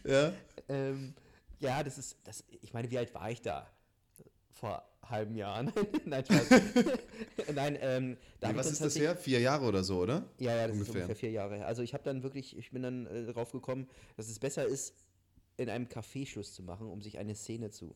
[0.04, 0.32] Ja?
[0.68, 1.14] ähm,
[1.58, 3.66] ja, das ist, das, ich meine, wie alt war ich da?
[4.52, 5.72] Vor halben Jahren?
[6.04, 6.24] nein,
[7.54, 9.16] nein, ähm, da Nee, was ist das her?
[9.16, 10.24] Vier Jahre oder so, oder?
[10.38, 10.94] Ja, ja, das ist Ungefähr.
[11.02, 11.66] ungefähr vier Jahre her.
[11.66, 14.94] Also ich habe dann wirklich, ich bin dann äh, drauf gekommen, dass es besser ist,
[15.56, 17.94] in einem Café Schluss zu machen, um sich eine Szene zu,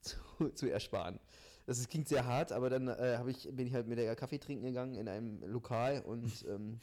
[0.00, 0.16] zu,
[0.54, 1.20] zu ersparen.
[1.66, 4.64] Das klingt sehr hart, aber dann äh, ich, bin ich halt mit der Kaffee trinken
[4.64, 6.78] gegangen in einem Lokal und ähm,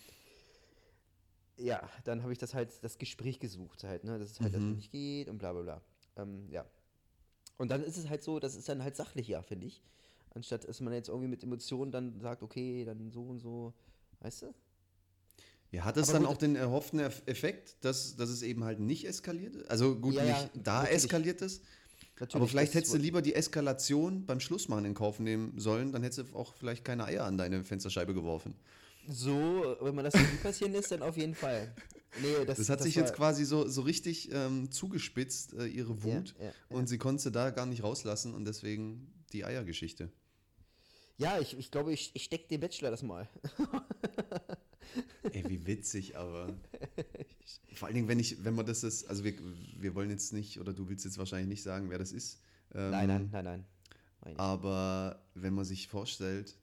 [1.57, 4.69] ja, dann habe ich das halt, das Gespräch gesucht halt, ne, dass es halt Mhm.
[4.69, 4.75] mhm.
[4.75, 5.81] nicht geht und bla bla bla.
[6.17, 6.65] Ähm, ja.
[7.57, 9.81] Und dann ist es halt so, das ist dann halt sachlicher, finde ich.
[10.31, 13.73] Anstatt dass man jetzt irgendwie mit Emotionen dann sagt, okay, dann so und so,
[14.19, 14.53] weißt du?
[15.73, 19.07] Ja, hat es dann auch den erhofften Eff- Effekt, dass, dass es eben halt nicht
[19.07, 19.71] eskaliert ist?
[19.71, 21.03] Also gut, Ja, nicht da natürlich.
[21.03, 21.63] eskaliert ist,
[22.19, 25.91] Natürlich, aber vielleicht das hättest du lieber die Eskalation beim Schlussmachen in Kauf nehmen sollen,
[25.91, 28.53] dann hättest du auch vielleicht keine Eier an deine Fensterscheibe geworfen.
[29.07, 31.73] So, wenn man das nicht passieren lässt, dann auf jeden Fall.
[32.21, 36.03] Nee, das, Das hat sich war- jetzt quasi so, so richtig ähm, zugespitzt, äh, ihre
[36.03, 36.35] Wut.
[36.37, 36.51] ja, ja.
[36.69, 40.11] Und sie konnte da gar nicht rauslassen und deswegen die Eiergeschichte.
[41.17, 43.27] Ja, ich, ich glaube, ich, ich steck dem Bachelor das mal.
[45.31, 46.53] Ey, wie witzig, aber.
[47.73, 49.33] Vor allen Dingen, wenn ich, wenn man das ist, also wir,
[49.79, 52.39] wir wollen jetzt nicht, oder du willst jetzt wahrscheinlich nicht sagen, wer das ist.
[52.73, 53.65] Ähm, Nein, nein, nein, nein.
[54.23, 54.37] Meine.
[54.39, 56.55] Aber wenn man sich vorstellt,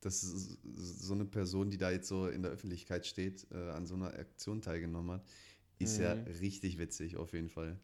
[0.00, 0.20] dass
[0.64, 4.12] so eine Person, die da jetzt so in der Öffentlichkeit steht, äh, an so einer
[4.18, 5.24] Aktion teilgenommen hat,
[5.78, 6.26] ist ja Mhm.
[6.40, 7.78] richtig witzig, auf jeden Fall.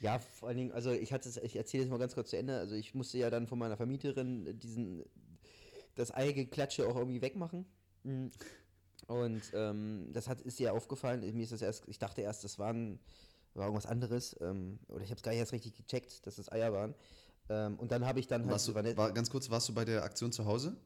[0.00, 2.36] Ja, vor allen Dingen, also ich hatte es, ich erzähle es mal ganz kurz zu
[2.36, 2.58] Ende.
[2.58, 5.04] Also ich musste ja dann von meiner Vermieterin diesen,
[5.94, 7.66] das Eigeklatsche auch irgendwie wegmachen.
[8.04, 8.30] Mhm.
[9.06, 11.20] Und ähm, das hat, ist ihr aufgefallen.
[11.20, 12.98] Mir ist das erst, ich dachte erst, das waren,
[13.54, 14.34] war irgendwas anderes.
[14.40, 16.94] Ähm, oder ich habe es gar nicht erst richtig gecheckt, dass das Eier waren.
[17.50, 18.52] Ähm, und dann habe ich dann halt.
[18.52, 20.76] Warst du, war ganz kurz, warst du bei der Aktion zu Hause?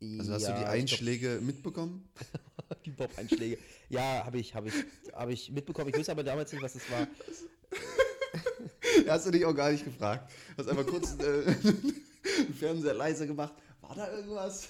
[0.00, 2.08] Also hast Ja, du die Einschläge mitbekommen?
[2.84, 3.58] Die Bob-Einschläge.
[3.88, 4.74] ja, habe ich, habe ich,
[5.12, 5.88] habe ich mitbekommen.
[5.90, 7.06] Ich wusste aber damals nicht, was das war.
[9.08, 10.32] Hast du dich auch gar nicht gefragt.
[10.56, 13.54] Hast einfach kurz äh, den Fernseher leise gemacht.
[13.80, 14.68] War da irgendwas?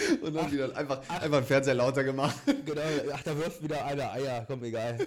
[0.22, 2.36] Und dann Ach, wieder einfach, einfach den Fernseher lauter gemacht.
[2.64, 2.82] Genau,
[3.12, 4.98] ach, da wirft wieder einer Eier, komm, egal.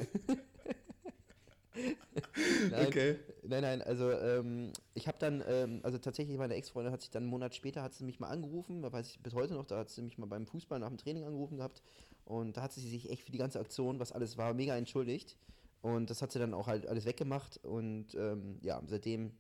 [2.71, 3.15] nein, Okay.
[3.43, 7.23] nein, nein, also ähm, ich habe dann, ähm, also tatsächlich meine Ex-Freundin hat sich dann
[7.23, 9.77] einen Monat später, hat sie mich mal angerufen, da weiß ich bis heute noch, da
[9.79, 11.82] hat sie mich mal beim Fußball nach dem Training angerufen gehabt
[12.25, 15.38] und da hat sie sich echt für die ganze Aktion, was alles war, mega entschuldigt
[15.82, 19.32] und das hat sie dann auch halt alles weggemacht und ähm, ja, seitdem,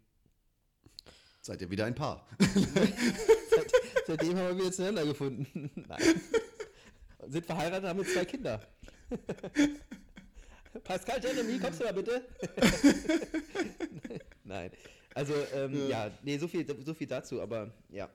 [1.41, 2.25] Seid ihr wieder ein Paar?
[2.39, 3.71] seit,
[4.07, 5.71] seitdem haben wir wieder zueinander gefunden.
[5.87, 6.21] nein.
[7.27, 8.61] Sind verheiratet, haben jetzt zwei Kinder.
[10.83, 12.25] Pascal Jeremy, kommst du mal bitte?
[14.43, 14.71] Nein.
[15.13, 16.11] Also, ähm, ja.
[16.23, 18.09] nee, so viel, so viel dazu, aber ja,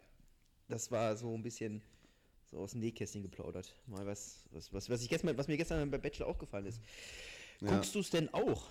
[0.69, 1.81] das war so ein bisschen
[2.51, 3.75] so aus dem Nähkästchen geplaudert.
[3.87, 6.81] Mal was, was, was, was, ich gestern, was mir gestern beim Bachelor aufgefallen ist.
[7.61, 7.71] Ja.
[7.71, 8.67] Guckst du es denn auch?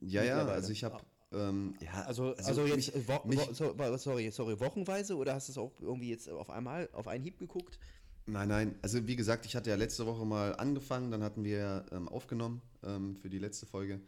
[0.00, 1.00] Ja, ja, also ich habe.
[1.32, 5.52] Ähm, ja, Also, also, jetzt, mich- wo, mich- wo, sorry, sorry, wochenweise oder hast du
[5.52, 7.78] es auch irgendwie jetzt auf einmal, auf einen Hieb geguckt?
[8.26, 8.74] Nein, nein.
[8.82, 12.62] Also wie gesagt, ich hatte ja letzte Woche mal angefangen, dann hatten wir ähm, aufgenommen
[12.84, 14.00] ähm, für die letzte Folge.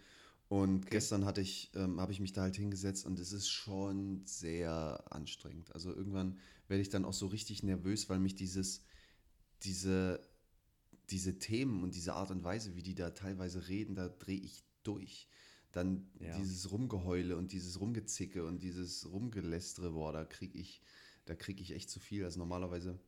[0.49, 4.23] Und gestern hatte ich, ähm, habe ich mich da halt hingesetzt und es ist schon
[4.25, 5.75] sehr anstrengend.
[5.75, 8.83] Also irgendwann werde ich dann auch so richtig nervös, weil mich dieses,
[9.65, 10.21] diese,
[11.11, 14.63] diese Themen und diese Art und Weise, wie die da teilweise reden, da drehe ich
[14.85, 15.27] durch.
[15.75, 16.37] Dann Ja.
[16.39, 20.81] dieses Rumgeheule und dieses Rumgezicke und dieses Rumgelästere, boah, da kriege ich,
[21.25, 22.25] da kriege ich echt zu viel.
[22.25, 22.99] Also normalerweise.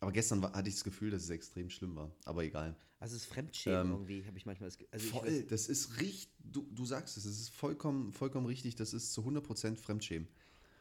[0.00, 2.14] Aber gestern war, hatte ich das Gefühl, dass es extrem schlimm war.
[2.26, 2.76] Aber egal.
[3.00, 5.98] Also, es ist Fremdschämen Ähm, irgendwie, habe ich manchmal das also Voll, weiß- das ist
[6.00, 10.28] richtig, du, du sagst es, es ist vollkommen, vollkommen richtig, das ist zu 100% Fremdschämen.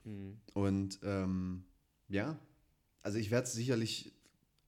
[0.04, 0.38] Mhm.
[0.54, 1.64] Und ähm,
[2.10, 2.38] ja,
[3.02, 4.12] also ich werde es sicherlich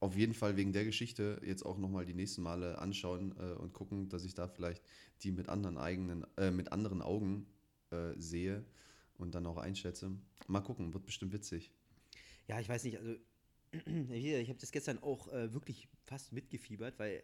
[0.05, 3.73] auf jeden Fall wegen der Geschichte jetzt auch nochmal die nächsten Male anschauen äh, und
[3.73, 4.83] gucken, dass ich da vielleicht
[5.23, 7.47] die mit anderen eigenen, äh, mit anderen Augen
[7.91, 8.65] äh, sehe
[9.17, 10.11] und dann auch einschätze.
[10.47, 11.71] Mal gucken, wird bestimmt witzig.
[12.47, 13.15] Ja, ich weiß nicht, also
[14.11, 17.23] ich habe das gestern auch äh, wirklich fast mitgefiebert, weil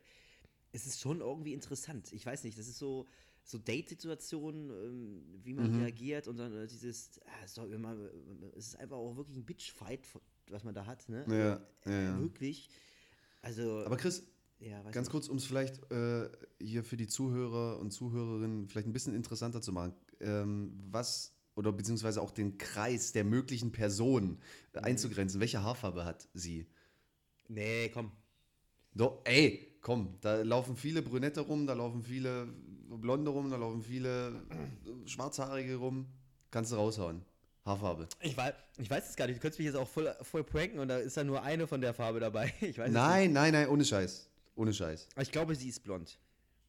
[0.74, 2.12] es ist schon irgendwie interessant.
[2.14, 3.08] Ich weiß nicht, das ist so,
[3.44, 5.74] so Date-Situationen, ähm, wie man Mhm.
[5.74, 7.98] reagiert und dann äh, dieses, ah, immer,
[8.56, 10.08] es ist einfach auch wirklich ein Bitch-Fight,
[10.52, 11.26] was man da hat, ne?
[11.28, 12.20] Ja, Also, ja, ja.
[12.22, 12.70] Wirklich.
[13.42, 14.24] Also, Aber Chris,
[14.60, 15.10] ja, ganz nicht.
[15.12, 16.30] kurz, um es vielleicht äh,
[16.62, 19.94] hier für die Zuhörer und Zuhörerinnen vielleicht ein bisschen interessanter zu machen.
[20.20, 24.40] Ähm, was oder beziehungsweise auch den Kreis der möglichen Personen
[24.74, 24.84] Mhm.
[24.84, 25.40] einzugrenzen.
[25.42, 26.68] Welche Haarfarbe hat sie?
[27.48, 28.12] Nee, komm.
[28.94, 32.48] Doch, ey, komm, da laufen viele Brünette rum, da laufen viele
[32.90, 34.42] Blonde rum, da laufen viele
[35.06, 36.08] Schwarzhaarige rum.
[36.52, 37.24] Kannst du raushauen.
[37.66, 38.08] Haarfarbe.
[38.22, 39.38] Ich weiß, ich weiß es gar nicht.
[39.38, 41.80] Du könntest mich jetzt auch voll, voll pranken und da ist dann nur eine von
[41.82, 42.54] der Farbe dabei.
[42.62, 42.92] Ich weiß.
[42.92, 44.28] Nein, nein, nein, ohne Scheiß.
[44.56, 45.08] Ohne Scheiß.
[45.22, 46.18] Ich glaube, sie ist blond.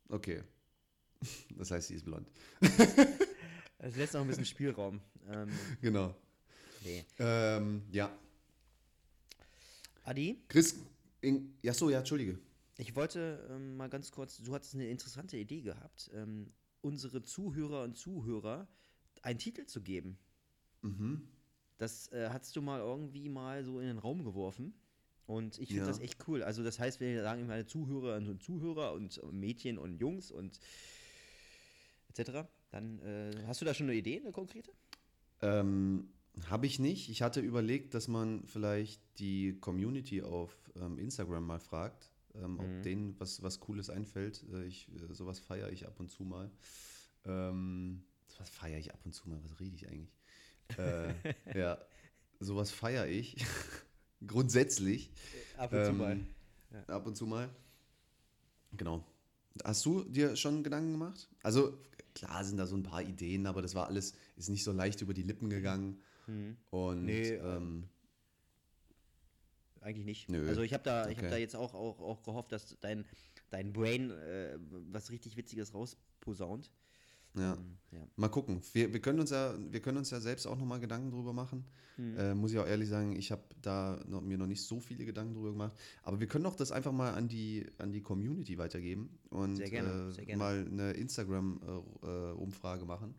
[0.09, 0.43] Okay.
[1.57, 2.29] Das heißt, sie ist blond.
[3.79, 5.01] Es lässt noch ein bisschen Spielraum.
[5.29, 5.49] Ähm,
[5.81, 6.15] Genau.
[6.85, 7.05] nee.
[7.19, 8.17] Ähm, ja.
[10.05, 10.77] Adi, Chris,
[11.21, 12.39] in, ja so, ja, entschuldige.
[12.79, 17.83] ich wollte ähm, mal ganz kurz, du hattest eine interessante Idee gehabt, ähm, unsere Zuhörer
[17.85, 18.69] und Zuhörer
[19.23, 20.17] einen Titel zu geben.
[20.83, 21.29] Mhm.
[21.79, 24.75] Das äh, hast du mal irgendwie mal so in den Raum geworfen.
[25.27, 25.87] Und ich finde Ja.
[25.88, 26.42] das echt cool.
[26.42, 30.61] Also das heißt, wir sagen immer Zuhörer und Zuhörer und Mädchen und Jungs und
[32.09, 32.47] etc.
[32.71, 34.71] Dann äh, hast du da schon eine Idee, eine konkrete?
[35.40, 36.09] Ähm,
[36.49, 37.09] Habe ich nicht.
[37.09, 42.66] Ich hatte überlegt, dass man vielleicht die Community auf ähm, Instagram mal fragt, ähm, ob
[42.66, 42.83] Mhm.
[42.83, 44.45] denen was, was Cooles einfällt.
[44.53, 46.51] Äh, ich, äh, sowas feiere ich ab und zu mal.
[47.25, 49.38] Ähm, sowas feiere ich ab und zu mal.
[49.45, 50.12] Was rede ich eigentlich?
[50.79, 51.15] Äh,
[51.55, 51.79] ja,
[52.41, 53.37] sowas feiere ich.
[54.27, 55.11] Grundsätzlich.
[55.57, 56.21] Ab und zu Ähm, mal.
[56.87, 57.49] Ab und zu mal.
[58.77, 59.05] Genau.
[59.65, 61.29] Hast du dir schon Gedanken gemacht?
[61.43, 61.79] Also,
[62.15, 65.03] klar sind da so ein paar Ideen, aber das war alles, ist nicht so leicht
[65.03, 66.01] über die Lippen gegangen.
[66.27, 66.57] Mhm.
[66.71, 67.89] Und Nee, ähm,
[69.81, 70.29] Eigentlich nicht.
[70.29, 70.49] Nö.
[70.49, 71.27] Also ich habe da, ich Okay.
[71.27, 73.05] hab da jetzt auch, auch, auch gehofft, dass dein,
[73.51, 74.57] dein Brain äh,
[74.91, 76.71] was richtig Witziges rausposaunt.
[77.35, 77.55] Ja.
[77.55, 78.07] Ähm, ja.
[78.16, 78.62] Mal gucken.
[78.73, 81.66] Wir, wir, können uns ja, wir können uns ja selbst auch nochmal Gedanken drüber machen.
[81.99, 82.16] Mhm.
[82.16, 85.05] Äh, muss ich auch ehrlich sagen, ich habe da noch, mir noch nicht so viele
[85.05, 85.77] Gedanken drüber gemacht.
[86.03, 89.68] Aber wir können doch das einfach mal an die, an die Community weitergeben und Sehr
[89.68, 90.38] gerne, äh, sehr gerne.
[90.38, 93.14] mal eine Instagram-Umfrage machen.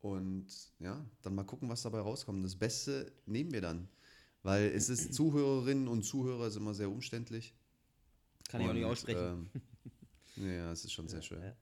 [0.00, 0.46] Und
[0.78, 2.44] ja, dann mal gucken, was dabei rauskommt.
[2.44, 3.88] Das Beste nehmen wir dann.
[4.44, 7.56] Weil es ist Zuhörerinnen und Zuhörer ist immer sehr umständlich.
[8.48, 9.50] Kann ich auch nicht Und, aussprechen.
[10.36, 11.42] Ähm, ja, es ist schon sehr schön.
[11.42, 11.56] Ja.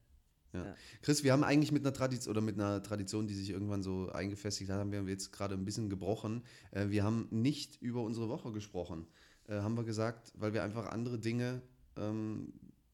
[0.55, 0.65] Ja.
[0.65, 0.77] Ja.
[1.03, 4.11] Chris, wir haben eigentlich mit einer Tradition oder mit einer Tradition, die sich irgendwann so
[4.11, 6.43] eingefestigt hat, haben wir jetzt gerade ein bisschen gebrochen.
[6.71, 9.07] Äh, wir haben nicht über unsere Woche gesprochen.
[9.49, 11.61] Äh, haben wir gesagt, weil wir einfach andere Dinge
[11.97, 12.53] ähm,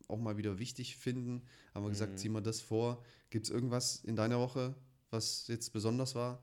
[0.09, 1.42] auch mal wieder wichtig finden,
[1.75, 2.16] haben wir gesagt, Mhm.
[2.16, 3.05] zieh mal das vor.
[3.31, 4.75] Gibt es irgendwas in deiner Woche,
[5.11, 6.42] was jetzt besonders war?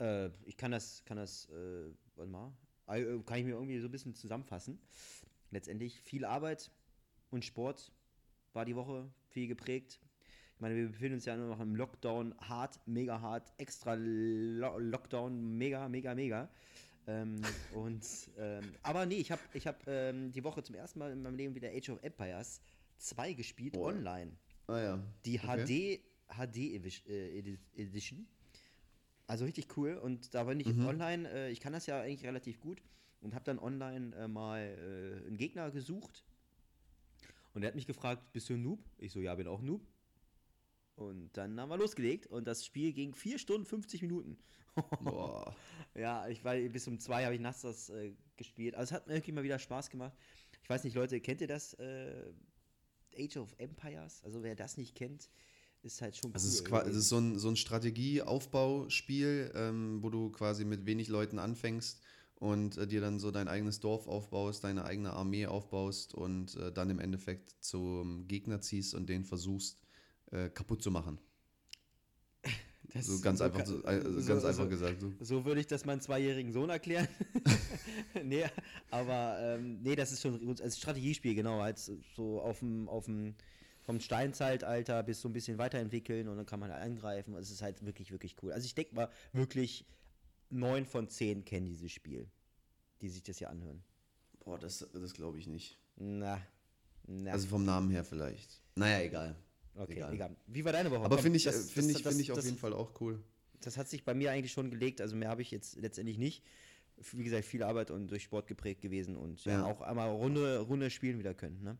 [0.00, 2.52] Äh, ich kann das, kann das, äh, warte mal,
[2.88, 4.80] äh, kann ich mir irgendwie so ein bisschen zusammenfassen.
[5.50, 6.70] Letztendlich viel Arbeit
[7.30, 7.92] und Sport
[8.54, 10.00] war die Woche viel geprägt.
[10.54, 14.78] Ich meine, wir befinden uns ja nur noch im Lockdown, hart, mega hart, extra Lo
[14.78, 16.48] Lockdown, mega, mega, mega.
[17.06, 17.36] Ähm,
[17.74, 18.02] und,
[18.38, 21.36] ähm, aber nee, ich habe ich hab, ähm, die Woche zum ersten Mal in meinem
[21.36, 22.60] Leben wieder Age of Empires
[22.98, 23.88] 2 gespielt, Boah.
[23.88, 24.32] online.
[24.68, 25.02] Ah ja.
[25.26, 26.00] Die Okay.
[26.28, 26.56] HD, HD
[27.08, 28.26] äh, Edi- Edition.
[29.26, 29.94] Also richtig cool.
[29.94, 30.86] Und da bin ich Mhm.
[30.86, 32.80] online, äh, ich kann das ja eigentlich relativ gut
[33.20, 36.24] und habe dann online äh, mal äh, einen Gegner gesucht.
[37.54, 38.80] Und er hat mich gefragt, bist du ein Noob?
[38.98, 39.82] Ich so, ja, bin auch ein Noob.
[40.96, 44.38] Und dann haben wir losgelegt und das Spiel ging 4 Stunden 50 Minuten.
[45.00, 45.54] Boah.
[45.96, 48.74] Ja, ich war bis um zwei habe ich nachts das äh, gespielt.
[48.74, 50.12] Also es hat mir irgendwie mal wieder Spaß gemacht.
[50.60, 52.32] Ich weiß nicht, Leute, kennt ihr das äh,
[53.16, 54.20] Age of Empires?
[54.24, 55.30] Also wer das nicht kennt,
[55.82, 60.02] ist halt schon Also es ist, cool es ist so ein, so ein Strategieaufbauspiel, ähm,
[60.02, 62.02] wo du quasi mit wenig Leuten anfängst
[62.36, 66.72] und äh, dir dann so dein eigenes Dorf aufbaust, deine eigene Armee aufbaust und äh,
[66.72, 69.83] dann im Endeffekt zum Gegner ziehst und den versuchst
[70.34, 71.18] äh, kaputt zu machen.
[72.92, 75.02] Das So ganz so einfach, so, äh, so- ganz einfach gesagt.
[75.18, 75.44] So.
[75.44, 77.08] Würde ich das meinem zweijährigen Sohn erklären.
[78.22, 78.44] nee,
[78.90, 80.60] aber ähm, nee, das ist schon gut.
[80.60, 81.60] als Strategiespiel, genau.
[81.60, 83.34] Als so auf dem, auf dem
[83.80, 87.34] vom Steinzeitalter bis so ein bisschen weiterentwickeln und dann kann man halt angreifen.
[87.34, 88.52] Es ist halt wirklich, wirklich cool.
[88.52, 89.84] Also ich denke mal, wirklich
[90.50, 92.30] neun von zehn kennen dieses Spiel,
[93.00, 93.82] die sich das hier anhören.
[94.44, 95.78] Boah, das, das glaube ich nicht.
[95.96, 96.40] Na,
[97.06, 97.32] na.
[97.32, 98.62] Also vom Namen her vielleicht.
[98.76, 99.36] Naja, egal.
[99.76, 100.12] Okay, egal.
[100.14, 100.36] egal.
[100.46, 101.04] Wie war deine Woche?
[101.04, 103.22] Aber finde ich, das- finde das- ich, das- finde ich auf jeden Fall auch cool.
[103.60, 106.42] das hat sich bei mir eigentlich schon gelegt, also mehr habe ich jetzt letztendlich nicht.
[107.10, 109.64] wie gesagt, viel Arbeit und durch Sport geprägt gewesen und ja, Ja.
[109.64, 111.60] auch einmal Runde, Runde spielen wieder können.
[111.64, 111.76] Ne?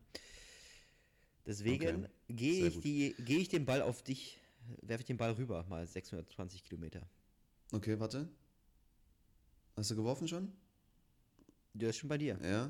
[1.45, 4.37] Deswegen Okay, gehe ich, die- gehe ich den Ball auf dich,
[4.81, 7.01] werfe ich den Ball rüber, mal 620 Kilometer.
[7.71, 8.27] Okay, warte.
[9.77, 10.51] Hast du geworfen schon?
[11.73, 12.37] Der ist schon bei dir.
[12.43, 12.69] Ja.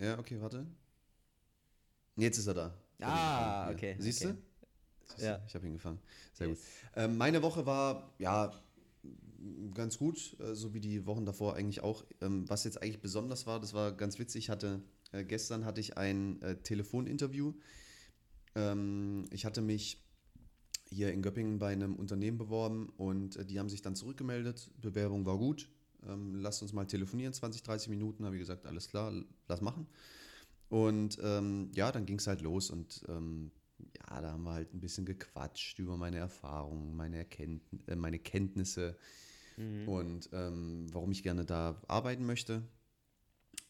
[0.00, 0.64] Ja, okay, warte.
[2.16, 2.74] Jetzt ist er da.
[3.00, 4.34] Ah, okay, Siehst okay.
[4.34, 4.38] du?
[5.10, 5.38] Siehst Ja.
[5.38, 5.44] du?
[5.46, 5.98] Ich habe ihn gefangen.
[6.32, 6.58] Sehr Yes.
[6.58, 6.66] gut.
[6.96, 8.52] Ähm, meine Woche war, ja,
[9.74, 12.04] ganz gut, äh, so wie die Wochen davor eigentlich auch.
[12.20, 14.44] Ähm, was jetzt eigentlich besonders war, das war ganz witzig.
[14.44, 14.82] Ich hatte,
[15.12, 17.54] äh, gestern hatte ich ein äh, Telefoninterview.
[18.54, 20.02] Ähm, ich hatte mich
[20.88, 24.70] hier in Göppingen bei einem Unternehmen beworben und äh, die haben sich dann zurückgemeldet.
[24.80, 25.68] Bewerbung war gut.
[26.06, 28.24] Ähm, lasst uns mal telefonieren, 20, 30 Minuten.
[28.24, 29.12] Habe ich gesagt, alles klar,
[29.48, 29.86] lass machen.
[30.68, 33.50] Und ähm, ja, dann ging es halt los und ähm,
[33.98, 38.18] ja, da haben wir halt ein bisschen gequatscht über meine Erfahrungen, meine, Erkennt äh, meine
[38.18, 38.96] Kenntnisse
[39.86, 42.62] und ähm, warum ich gerne da arbeiten möchte.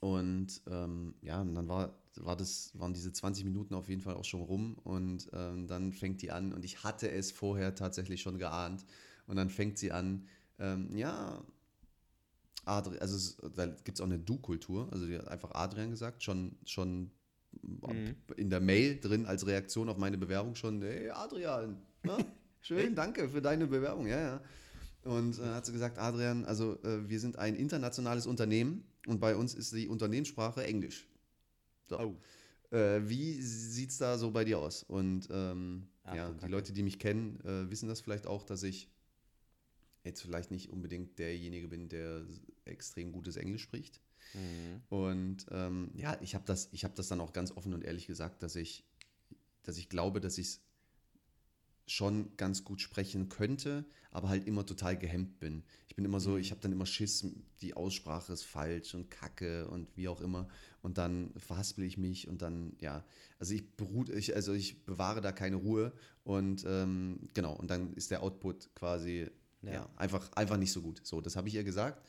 [0.00, 4.14] Und ähm, ja, und dann war, war das, waren diese 20 Minuten auf jeden Fall
[4.14, 8.22] auch schon rum und ähm, dann fängt die an und ich hatte es vorher tatsächlich
[8.22, 8.86] schon geahnt
[9.26, 10.26] und dann fängt sie an,
[10.58, 11.44] ähm, ja,
[12.64, 16.22] Adri also es, da gibt es auch eine Du-Kultur, also die hat einfach Adrian gesagt,
[16.22, 17.10] schon, schon
[17.62, 18.16] Mhm.
[18.36, 22.18] in der Mail drin als Reaktion auf meine Bewerbung schon, hey Adrian, na,
[22.60, 24.42] schön, danke für deine Bewerbung, ja, ja.
[25.02, 29.34] Und äh, hat sie gesagt, Adrian, also äh, wir sind ein internationales Unternehmen und bei
[29.34, 31.08] uns ist die Unternehmenssprache Englisch.
[31.88, 31.98] So.
[31.98, 32.76] Oh.
[32.76, 34.82] Äh, wie sieht es da so bei dir aus?
[34.82, 36.46] Und ähm, Ach, ja, die.
[36.46, 38.90] Leute, die mich kennen, äh, wissen das vielleicht auch, dass ich
[40.04, 42.24] jetzt vielleicht nicht unbedingt derjenige bin, der
[42.64, 44.00] extrem gutes Englisch spricht.
[44.34, 44.82] Mhm.
[44.88, 48.06] Und ähm, ja, ich habe das, ich hab das dann auch ganz offen und ehrlich
[48.06, 48.84] gesagt, dass ich,
[49.62, 50.60] dass ich glaube, dass ich es
[51.86, 55.64] schon ganz gut sprechen könnte, aber halt immer total gehemmt bin.
[55.88, 57.26] Ich bin immer so, ich habe dann immer Schiss,
[57.60, 60.48] die Aussprache ist falsch und Kacke und wie auch immer.
[60.82, 63.04] Und dann verhaspel ich mich und dann, ja,
[63.40, 67.92] also ich beruht, ich, also ich bewahre da keine Ruhe und ähm, genau, und dann
[67.94, 69.28] ist der Output quasi
[69.62, 69.72] ja.
[69.72, 69.90] Ja.
[69.96, 71.00] einfach, einfach nicht so gut.
[71.02, 72.06] So, das habe ich ihr gesagt.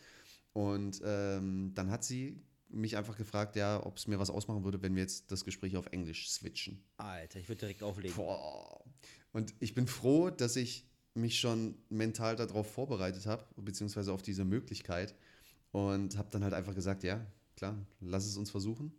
[0.54, 4.82] Und ähm, dann hat sie mich einfach gefragt, ja, ob es mir was ausmachen würde,
[4.82, 6.82] wenn wir jetzt das Gespräch auf Englisch switchen.
[6.98, 8.16] Alter, ich würde direkt auflegen.
[8.16, 8.84] Boah.
[9.34, 14.46] Und ich bin froh, dass ich mich schon mental darauf vorbereitet habe, beziehungsweise auf diese
[14.46, 15.16] Möglichkeit.
[15.72, 17.26] Und habe dann halt einfach gesagt, ja,
[17.56, 18.94] klar, lass es uns versuchen.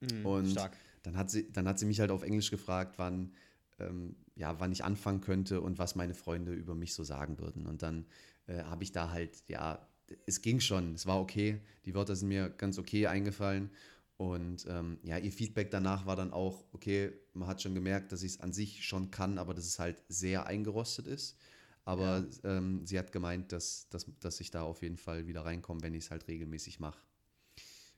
[0.00, 0.76] Mhm, Und Stark.
[1.02, 3.32] dann hat sie, dann hat sie mich halt auf Englisch gefragt, wann,
[3.78, 7.66] ähm, ja, wann ich anfangen könnte und was meine Freunde über mich so sagen würden.
[7.66, 8.06] Und dann
[8.46, 9.86] äh, habe ich da halt, ja,
[10.26, 11.60] es ging schon, es war okay.
[11.84, 13.70] Die Wörter sind mir ganz okay eingefallen.
[14.16, 18.22] Und ähm, ja, ihr Feedback danach war dann auch, okay, man hat schon gemerkt, dass
[18.22, 21.36] ich es an sich schon kann, aber dass es halt sehr eingerostet ist.
[21.84, 25.82] Aber ähm, sie hat gemeint, dass, dass, dass ich da auf jeden Fall wieder reinkomme,
[25.82, 26.98] wenn ich es halt regelmäßig mache.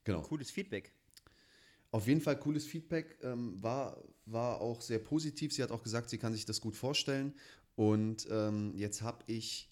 [0.05, 0.23] Genau.
[0.23, 0.93] Cooles Feedback.
[1.93, 5.53] Auf jeden Fall cooles Feedback, ähm, war, war auch sehr positiv.
[5.53, 7.35] Sie hat auch gesagt, sie kann sich das gut vorstellen.
[7.77, 9.71] Und ähm, jetzt habe ich,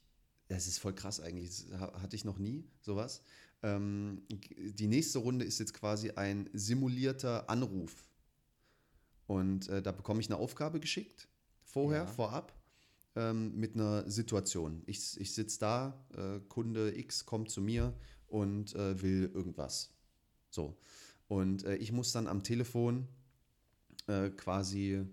[0.49, 3.23] das ist voll krass eigentlich, das ha- hatte ich noch nie sowas.
[3.63, 8.09] Ähm, die nächste Runde ist jetzt quasi ein simulierter Anruf.
[9.27, 11.29] Und äh, da bekomme ich eine Aufgabe geschickt,
[11.65, 12.07] vorher, Ja.
[12.07, 12.53] vorab,
[13.17, 14.83] ähm, mit einer Situation.
[14.87, 17.95] Ich, ich sitze da, äh, Kunde X kommt zu mir
[18.27, 19.91] und äh, will irgendwas.
[20.51, 20.77] So.
[21.29, 23.09] Und äh, ich muss dann am Telefon
[24.09, 25.07] äh, quasi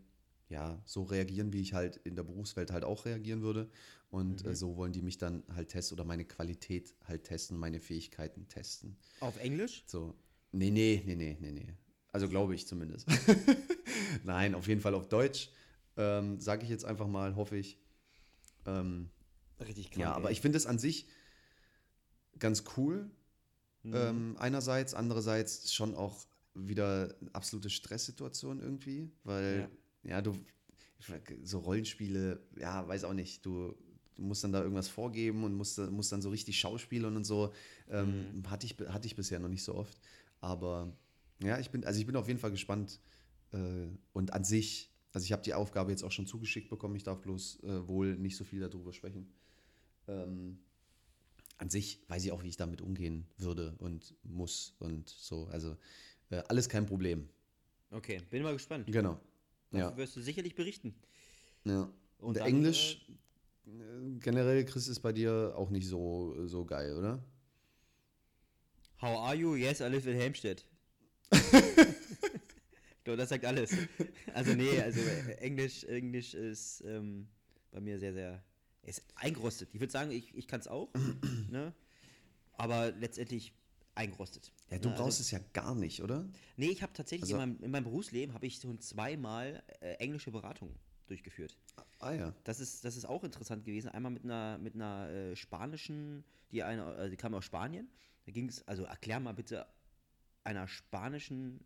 [0.52, 3.70] ja, so reagieren, wie ich halt in der Berufswelt halt auch reagieren würde.
[4.10, 7.80] Und äh, so wollen die mich dann halt testen oder meine Qualität halt testen, meine
[7.80, 8.98] Fähigkeiten testen.
[9.22, 9.84] Auf Englisch?
[9.88, 10.14] So.
[10.52, 11.74] Nee, nee, nee, nee, nee, nee.
[12.12, 13.08] Also glaube ich zumindest.
[14.26, 15.50] Nein, auf jeden Fall auf Deutsch.
[15.96, 17.80] Ähm, Sage ich jetzt einfach mal, hoffe ich.
[18.66, 19.10] Ähm,
[19.62, 21.08] Richtig ja, aber ich finde es an sich
[22.40, 23.10] ganz cool.
[23.84, 23.94] Mhm.
[23.96, 29.78] Ähm, einerseits, andererseits schon auch wieder eine absolute Stresssituation irgendwie, weil ja,
[30.22, 30.36] du
[31.44, 33.76] so Rollenspiele, ja, weiß auch nicht, du,
[34.16, 37.54] du musst dann da irgendwas vorgeben und musst, musst dann so richtig schauspielen und so.
[37.90, 40.00] Ähm, hatte, ich, hatte ich bisher noch nicht so oft.
[40.40, 40.96] Aber
[41.44, 43.00] ja, ich bin, also ich bin auf jeden Fall gespannt.
[43.52, 47.04] Äh, und an sich, also ich habe die Aufgabe jetzt auch schon zugeschickt bekommen, ich
[47.04, 49.32] darf bloß äh, wohl nicht so viel darüber sprechen.
[50.08, 50.60] Ähm,
[51.58, 55.46] an sich weiß ich auch, wie ich damit umgehen würde und muss und so.
[55.48, 55.78] Also
[56.30, 57.30] äh, alles kein Problem.
[57.92, 58.88] Okay, bin mal gespannt.
[58.88, 59.20] Genau.
[59.72, 59.98] Dafür Ja.
[59.98, 60.94] wirst du sicherlich berichten.
[61.66, 61.92] ja.
[62.20, 63.08] Und dann, Englisch
[63.66, 67.24] äh, generell, Chris, ist bei dir auch nicht so, so geil, oder?
[69.02, 69.56] How are you?
[69.56, 70.66] Yes, I live in Helmstedt.
[71.32, 73.76] ich glaube, das sagt alles.
[74.34, 77.28] Also nee, also äh, Englisch, Englisch ist ähm,
[77.72, 78.44] bei mir sehr, sehr
[78.84, 79.70] ist eingerostet.
[79.74, 80.90] Ich würde sagen, ich, ich kann es auch.
[81.50, 81.74] ne?
[82.54, 83.54] aber letztendlich
[84.02, 84.52] eingerostet.
[84.70, 86.28] Ja, du Ne, brauchst also, es ja gar nicht, oder?
[86.58, 89.94] Nee, ich habe tatsächlich Also- in, meinem, in meinem Berufsleben habe ich schon zweimal äh,
[89.96, 90.76] englische Beratung
[91.08, 91.58] durchgeführt.
[92.00, 92.34] Ah ja.
[92.46, 93.90] Das ist, das ist auch interessant gewesen.
[93.90, 97.90] Einmal mit einer, mit einer äh, spanischen, die, eine, äh, die kam aus Spanien.
[98.26, 99.66] Da ging es, also erklär mal bitte
[100.44, 101.60] einer spanischen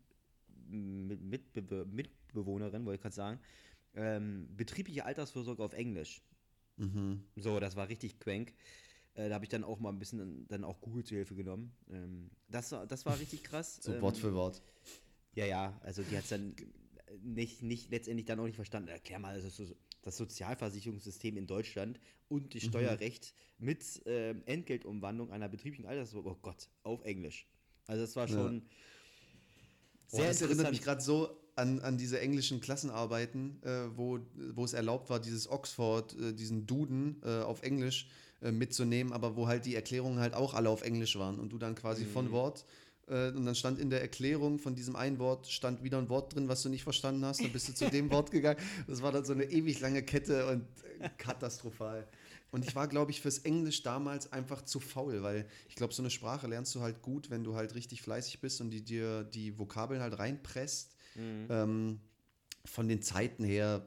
[0.67, 3.39] Mit- Mitbe Mitbewohnerin, wollte ich gerade sagen,
[3.93, 6.21] ähm, betriebliche Altersvorsorge auf Englisch.
[6.77, 7.23] Mhm.
[7.35, 8.53] So, das war richtig crank.
[9.15, 11.73] Äh, da habe ich dann auch mal ein bisschen dann auch Google zur Hilfe genommen.
[11.89, 13.79] Ähm, das, war- das war richtig krass.
[13.81, 14.61] So ähm, Wort für Wort.
[15.33, 16.55] ja, ja, also die hat es dann
[17.23, 18.89] nicht, nicht letztendlich dann auch nicht verstanden.
[18.89, 25.31] Erklär mal, das, ist so, das Sozialversicherungssystem in Deutschland und die Steuerrecht mit ähm, Entgeltumwandlung
[25.31, 27.47] einer betrieblichen Altersvorsorge, oh Gott, auf Englisch.
[27.87, 28.33] Also das war Ja.
[28.33, 28.63] schon
[30.11, 34.19] Boah, sehr das erinnert mich gerade so an, an diese englischen Klassenarbeiten, äh, wo,
[34.53, 38.07] wo es erlaubt war, dieses Oxford, äh, diesen Duden äh, auf Englisch
[38.41, 41.57] äh, mitzunehmen, aber wo halt die Erklärungen halt auch alle auf Englisch waren und du
[41.57, 42.09] dann quasi Mhm.
[42.09, 42.65] von Wort
[43.07, 46.33] äh, und dann stand in der Erklärung von diesem einen Wort, stand wieder ein Wort
[46.35, 48.59] drin, was du nicht verstanden hast, dann bist du zu dem Wort gegangen.
[48.87, 50.65] Das war dann so eine ewig lange Kette und
[50.99, 52.07] äh, katastrophal.
[52.51, 56.01] Und ich war, glaube ich, fürs Englisch damals einfach zu faul, weil ich glaube, so
[56.01, 59.23] eine Sprache lernst du halt gut, wenn du halt richtig fleißig bist und die dir
[59.23, 60.95] die Vokabeln halt reinpresst.
[61.15, 61.47] Mhm.
[61.49, 61.99] Ähm,
[62.63, 63.85] von den Zeiten her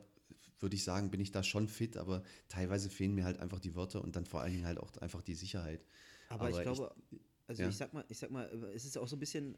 [0.60, 3.74] würde ich sagen, bin ich da schon fit, aber teilweise fehlen mir halt einfach die
[3.74, 5.84] Wörter und dann vor allen Dingen halt auch einfach die Sicherheit.
[6.28, 6.94] Aber, ich aber ich- glaube,
[7.46, 7.68] also ja.
[7.68, 9.56] ich sag mal, ich sag mal, es ist auch so ein bisschen,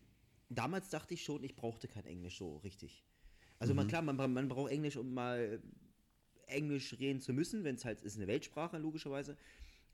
[0.48, 3.04] damals dachte ich schon, ich brauchte kein Englisch so richtig.
[3.58, 3.76] Also Mhm.
[3.78, 5.60] man, klar, man, man braucht Englisch, um mal
[6.46, 9.36] Englisch reden zu müssen, wenn es halt ist eine Weltsprache, logischerweise.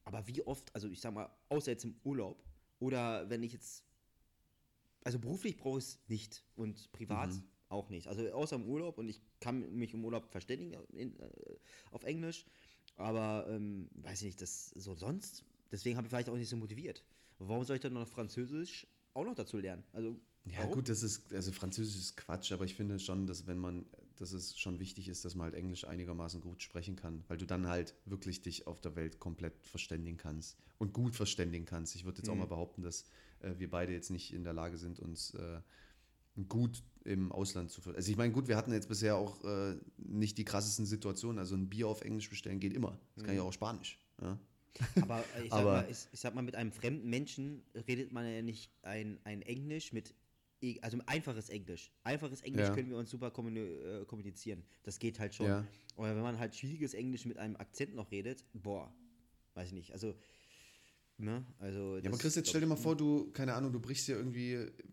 [0.04, 2.42] Aber wie oft, also ich sag mal, außer jetzt im Urlaub
[2.78, 3.84] oder wenn ich jetzt,
[5.04, 7.42] also beruflich brauche ich es nicht und privat Mhm.
[7.68, 8.06] auch nicht.
[8.06, 11.28] Also außer im Urlaub und ich kann mich im Urlaub verständigen in, äh,
[11.90, 12.46] auf Englisch,
[12.96, 16.56] aber ähm, weiß ich nicht, das so sonst, deswegen habe ich vielleicht auch nicht so
[16.56, 17.04] motiviert.
[17.38, 19.84] Warum soll ich dann noch Französisch auch noch dazu lernen?
[19.92, 20.72] Also Ja, warum?
[20.74, 23.84] gut, das ist, also Französisch ist Quatsch, aber ich finde schon, dass wenn man,
[24.16, 27.46] dass es schon wichtig ist, dass man halt Englisch einigermaßen gut sprechen kann, weil du
[27.46, 31.96] dann halt wirklich dich auf der Welt komplett verständigen kannst und gut verständigen kannst.
[31.96, 32.36] Ich würde jetzt auch Mhm.
[32.36, 33.06] mal behaupten, dass
[33.40, 35.60] äh, wir beide jetzt nicht in der Lage sind, uns äh,
[36.48, 40.38] gut im Ausland zu Also ich meine, gut, wir hatten jetzt bisher auch äh, nicht
[40.38, 41.38] die krassesten Situationen.
[41.38, 42.98] Also ein Bier auf Englisch bestellen geht immer.
[43.14, 43.98] Das kann ich auch auf Spanisch.
[44.20, 44.38] Ja?
[45.00, 48.12] Aber äh, ich sag, Aber- mal, ich, ich sag mal, mit einem fremden Menschen redet
[48.12, 50.14] man ja nicht ein, ein Englisch mit,
[50.60, 51.92] e- also einfaches Englisch.
[52.02, 52.74] Einfaches Englisch Ja.
[52.74, 54.64] können wir uns super äh, kommunizieren.
[54.82, 55.46] Das geht halt schon.
[55.46, 55.64] Ja.
[55.96, 58.92] Aber wenn man halt schwieriges Englisch mit einem Akzent noch redet, boah,
[59.54, 59.92] weiß ich nicht.
[59.92, 60.14] Also,
[61.18, 61.96] ne, also.
[61.98, 64.52] Ja, aber Chris, jetzt stell dir mal vor, du, keine Ahnung, du brichst dir irgendwie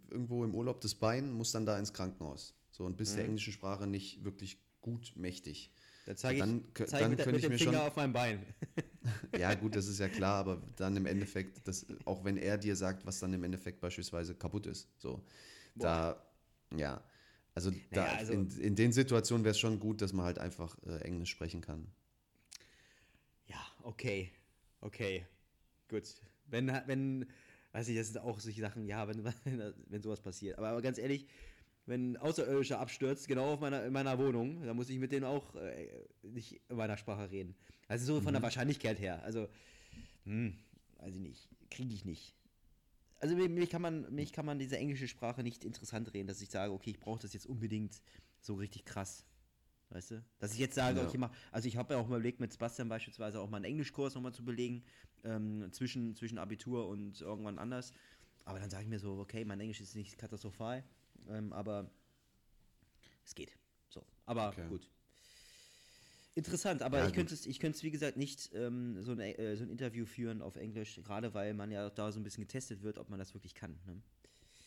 [0.10, 2.56] irgendwo im Urlaub das Bein, musst dann da ins Krankenhaus.
[2.72, 5.72] So und bist der englischen Sprache nicht wirklich gut mächtig.
[6.06, 7.96] Dann zeige ich, dann kö- zeig dann mit, könnte mit ich mir Finger schon- auf
[7.96, 8.46] meinem Bein.
[9.38, 12.76] Ja, gut, das ist ja klar, aber dann im Endeffekt, das, auch wenn er dir
[12.76, 14.88] sagt, was dann im Endeffekt beispielsweise kaputt ist.
[14.98, 15.22] So.
[15.76, 16.22] Da,
[16.76, 17.04] ja.
[17.54, 20.40] Also, da, Naja, also- in, in den Situationen wäre es schon gut, dass man halt
[20.40, 21.88] einfach äh, Englisch sprechen kann.
[23.48, 24.32] Ja, okay.
[24.82, 25.26] Okay.
[25.94, 26.16] Gut.
[26.48, 27.28] Wenn, wenn,
[27.72, 30.58] weiß ich, das sind auch solche Sachen, ja, wenn, wenn, wenn sowas passiert.
[30.58, 31.28] Aber, aber ganz ehrlich,
[31.86, 35.26] wenn ein Außerirdischer abstürzt, genau auf meiner, in meiner Wohnung, dann muss ich mit denen
[35.26, 35.88] auch äh,
[36.24, 37.56] nicht in meiner Sprache reden.
[37.88, 39.22] Also so von der Wahrscheinlichkeit her.
[39.24, 39.48] Also,
[40.24, 40.56] hm,
[40.98, 42.34] weiß ich nicht, kriege ich nicht.
[43.20, 46.50] Also mich, kann man, mich kann man diese englische Sprache nicht interessant reden, dass ich
[46.50, 48.02] sage, okay, ich brauche das jetzt unbedingt
[48.40, 49.26] so richtig krass.
[49.94, 50.24] Weißt du?
[50.40, 51.08] Dass ich jetzt sage, Ja.
[51.08, 53.66] okay, mach, also ich habe ja auch mal überlegt, mit Sebastian beispielsweise auch mal einen
[53.66, 54.84] Englischkurs nochmal zu belegen,
[55.24, 57.94] ähm, zwischen, zwischen Abitur und irgendwann anders.
[58.44, 60.84] Aber dann sage ich mir so, okay, mein Englisch ist nicht katastrophal,
[61.30, 61.92] ähm, aber
[63.24, 63.56] es geht.
[63.90, 64.68] So, aber Okay.
[64.68, 64.90] gut.
[66.36, 69.20] Interessant, aber Ja, ich könnte es, ich könnte es wie gesagt nicht ähm, so, ein,
[69.20, 72.42] äh, so ein Interview führen auf Englisch, gerade weil man ja da so ein bisschen
[72.42, 73.80] getestet wird, ob man das wirklich kann.
[73.86, 74.02] Ne?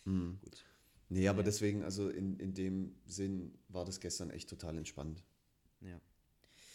[0.04, 0.38] Mhm.
[0.40, 0.64] Gut.
[1.08, 1.44] Nee, aber Ja.
[1.44, 5.22] deswegen, also in, in dem Sinn war das gestern echt total entspannt.
[5.80, 6.00] Ja.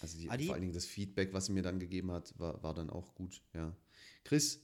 [0.01, 0.45] Also die, Adi?
[0.45, 3.13] vor allen Dingen das Feedback, was sie mir dann gegeben hat, war, war dann auch
[3.13, 3.75] gut, ja.
[4.23, 4.61] Chris,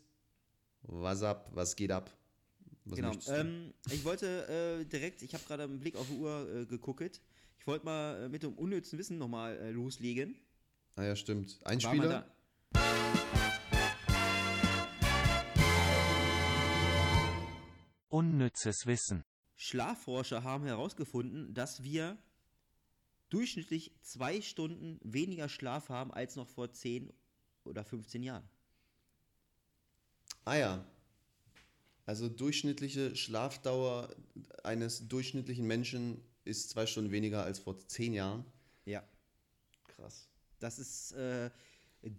[0.83, 2.15] was ab, was geht ab?
[2.85, 3.11] Was genau.
[3.27, 7.21] Ähm, ich wollte äh, direkt, ich habe gerade einen Blick auf die Uhr äh, geguckt.
[7.59, 10.37] Ich wollte mal äh, mit dem unnützen Wissen nochmal äh, loslegen.
[10.95, 11.59] ah ja, stimmt.
[11.65, 12.31] Ein War Spieler?
[18.09, 19.23] Unnützes Wissen.
[19.57, 22.17] Schlafforscher haben herausgefunden, dass wir
[23.29, 27.11] durchschnittlich zwei Stunden weniger Schlaf haben als noch vor 10
[27.65, 28.47] oder 15 Jahren.
[30.45, 30.85] Ah ja.
[32.05, 34.15] Also durchschnittliche Schlafdauer
[34.63, 38.45] eines durchschnittlichen Menschen ist zwei Stunden weniger als vor zehn Jahren.
[38.85, 39.03] Ja.
[39.89, 40.29] Krass.
[40.59, 41.51] Das ist, äh,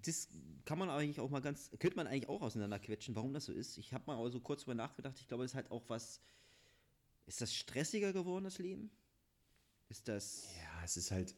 [0.03, 0.29] Das
[0.67, 3.79] kann man eigentlich auch mal ganz, könnte man eigentlich auch auseinanderquetschen, warum das so ist.
[3.79, 5.17] Ich habe mal so kurz drüber nachgedacht.
[5.19, 6.21] Ich glaube, es ist halt auch was.
[7.29, 8.91] Ist das stressiger geworden, das Leben?
[9.91, 10.49] Ist das.
[10.57, 11.37] Ja, es ist halt,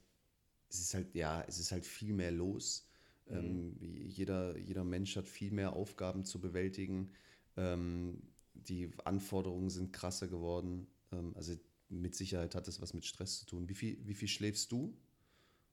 [0.69, 2.87] es ist halt, ja, es ist halt viel mehr los.
[3.27, 7.13] Ähm, jeder, jeder Mensch hat viel mehr Aufgaben zu bewältigen.
[7.57, 8.23] Ähm,
[8.55, 10.87] die Anforderungen sind krasser geworden.
[11.11, 11.57] Ähm, also
[11.89, 13.69] mit Sicherheit hat das was mit Stress zu tun.
[13.69, 14.97] Wie viel, wie viel schläfst du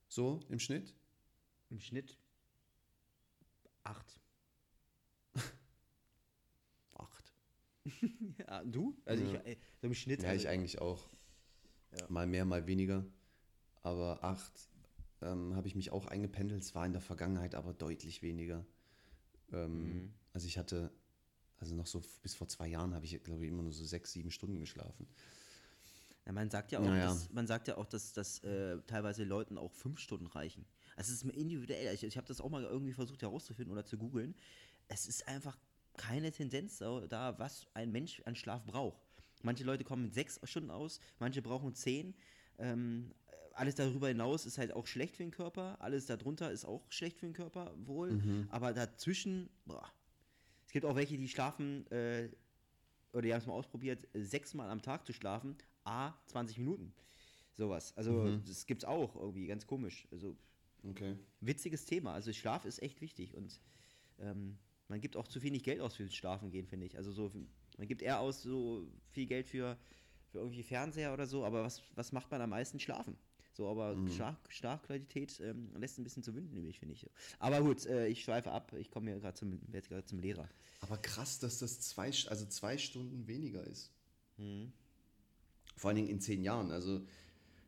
[0.08, 0.94] so im Schnitt?
[1.70, 2.18] Im Schnitt.
[3.84, 4.18] Acht.
[8.38, 8.96] Ja, du?
[9.04, 9.40] Also Ja.
[9.44, 10.22] ich, so im Schnitt.
[10.22, 11.08] Ja, also, ich eigentlich auch.
[11.98, 12.06] Ja.
[12.08, 13.04] Mal mehr, mal weniger.
[13.82, 14.68] Aber acht
[15.22, 16.62] ähm, habe ich mich auch eingependelt.
[16.62, 18.64] Es war in der Vergangenheit aber deutlich weniger.
[19.52, 20.14] Ähm, Mhm.
[20.34, 20.92] Also ich hatte,
[21.58, 24.12] also noch so bis vor zwei Jahren habe ich, glaube ich, immer nur so sechs,
[24.12, 25.08] sieben Stunden geschlafen.
[26.26, 27.06] Ja, man sagt ja auch, Naja.
[27.06, 30.66] dass, man sagt ja auch, dass, dass äh, teilweise Leuten auch fünf Stunden reichen.
[30.94, 31.94] Also es ist mir individuell.
[31.94, 34.34] Ich, ich habe das auch mal irgendwie versucht herauszufinden oder zu googeln.
[34.88, 35.56] Es ist einfach
[35.98, 39.02] keine Tendenz da, was ein Mensch an Schlaf braucht.
[39.42, 42.14] Manche Leute kommen mit sechs Stunden aus, manche brauchen zehn.
[42.58, 43.12] Ähm,
[43.52, 45.76] alles darüber hinaus ist halt auch schlecht für den Körper.
[45.80, 48.20] Alles darunter ist auch schlecht für den Körper, wohl.
[48.50, 49.92] Aber dazwischen, boah.
[50.66, 52.30] Es gibt auch welche, die schlafen äh,
[53.12, 56.94] oder die haben es mal ausprobiert, sechsmal am Tag zu schlafen, a 20 Minuten.
[57.54, 57.96] Sowas.
[57.96, 60.06] Also das gibt's auch irgendwie, ganz komisch.
[60.12, 60.36] Also
[60.84, 61.16] Okay.
[61.40, 62.12] witziges Thema.
[62.14, 63.60] Also Schlaf ist echt wichtig und
[64.18, 64.58] ähm,
[64.88, 66.96] man gibt auch zu wenig Geld aus fürs Schlafen gehen, finde ich.
[66.96, 67.30] Also so,
[67.76, 69.76] man gibt eher aus so viel Geld für,
[70.32, 72.80] für irgendwie Fernseher oder so, aber was, was macht man am meisten?
[72.80, 73.16] Schlafen.
[73.58, 77.04] So, aber Schlaf, Schlafqualität ähm, lässt ein bisschen zu wünschen übrig, finde ich.
[77.40, 78.72] Aber gut, äh, ich schweife ab.
[78.78, 79.60] Ich komme hier gerade zum,
[80.06, 80.48] zum Lehrer.
[80.80, 83.90] Aber krass, dass das zwei, also zwei Stunden weniger ist.
[84.36, 84.72] Mhm.
[85.76, 86.70] Vor allen Dingen in zehn Jahren.
[86.70, 87.04] Also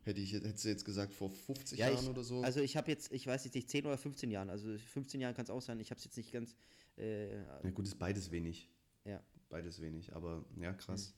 [0.03, 2.41] hätte ich, hättest du jetzt gesagt, vor 50 Ja, Jahren ich, oder so.
[2.41, 4.49] Also ich habe jetzt, ich weiß jetzt nicht, 10 oder 15 Jahren.
[4.49, 5.79] Also 15 Jahren kann es auch sein.
[5.81, 6.55] Ich habe es jetzt nicht ganz.
[7.01, 8.69] Äh, ja, gut, ist beides wenig.
[9.05, 9.21] ja.
[9.49, 11.13] Beides wenig, aber ja, krass.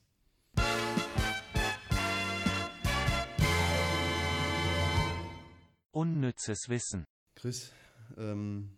[5.92, 7.04] Unnützes Wissen.
[7.36, 7.72] Chris,
[8.16, 8.76] ähm,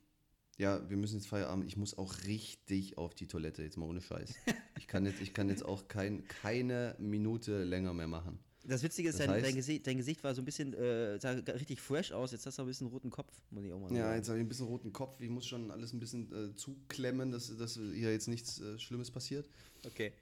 [0.59, 1.65] ja, wir müssen jetzt Feierabend.
[1.65, 4.35] Ich muss auch richtig auf die Toilette, jetzt mal ohne Scheiß.
[4.79, 8.39] Ich kann jetzt, ich kann jetzt auch kein, keine Minute länger mehr machen.
[8.69, 11.31] Das Witzige ist, Das dein, dein, Gesicht, dein Gesicht war so ein bisschen, äh, sah
[11.31, 12.33] richtig fresh aus.
[12.33, 14.17] Jetzt hast du ein bisschen roten Kopf, muss ich auch mal Ja, sagen.
[14.17, 15.21] jetzt habe ich ein bisschen roten Kopf.
[15.21, 19.11] Ich muss schon alles ein bisschen äh, zuklemmen, dass, dass hier jetzt nichts äh, Schlimmes
[19.11, 19.49] passiert.
[19.85, 20.13] Okay.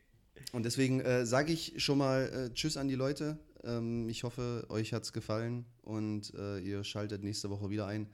[0.53, 3.39] Und deswegen äh, sage ich schon mal äh, Tschüss an die Leute.
[3.63, 8.09] Ähm, ich hoffe, euch hat es gefallen und äh, ihr schaltet nächste Woche wieder ein.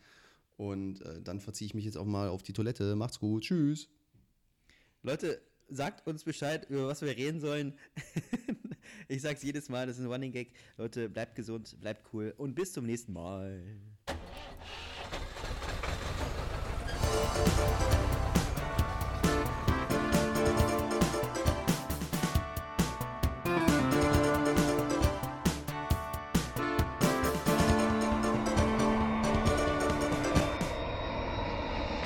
[0.57, 2.95] Und dann verziehe ich mich jetzt auch mal auf die Toilette.
[2.95, 3.45] Macht's gut.
[3.45, 3.89] Tschüss.
[5.03, 7.73] Leute, sagt uns Bescheid, über was wir reden sollen.
[9.11, 10.53] ich sag's jedes Mal, das ist ein Running Gag.
[10.77, 13.61] Leute, bleibt gesund, bleibt cool und bis zum nächsten Mal.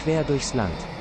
[0.03, 0.94] Quer durchs Land.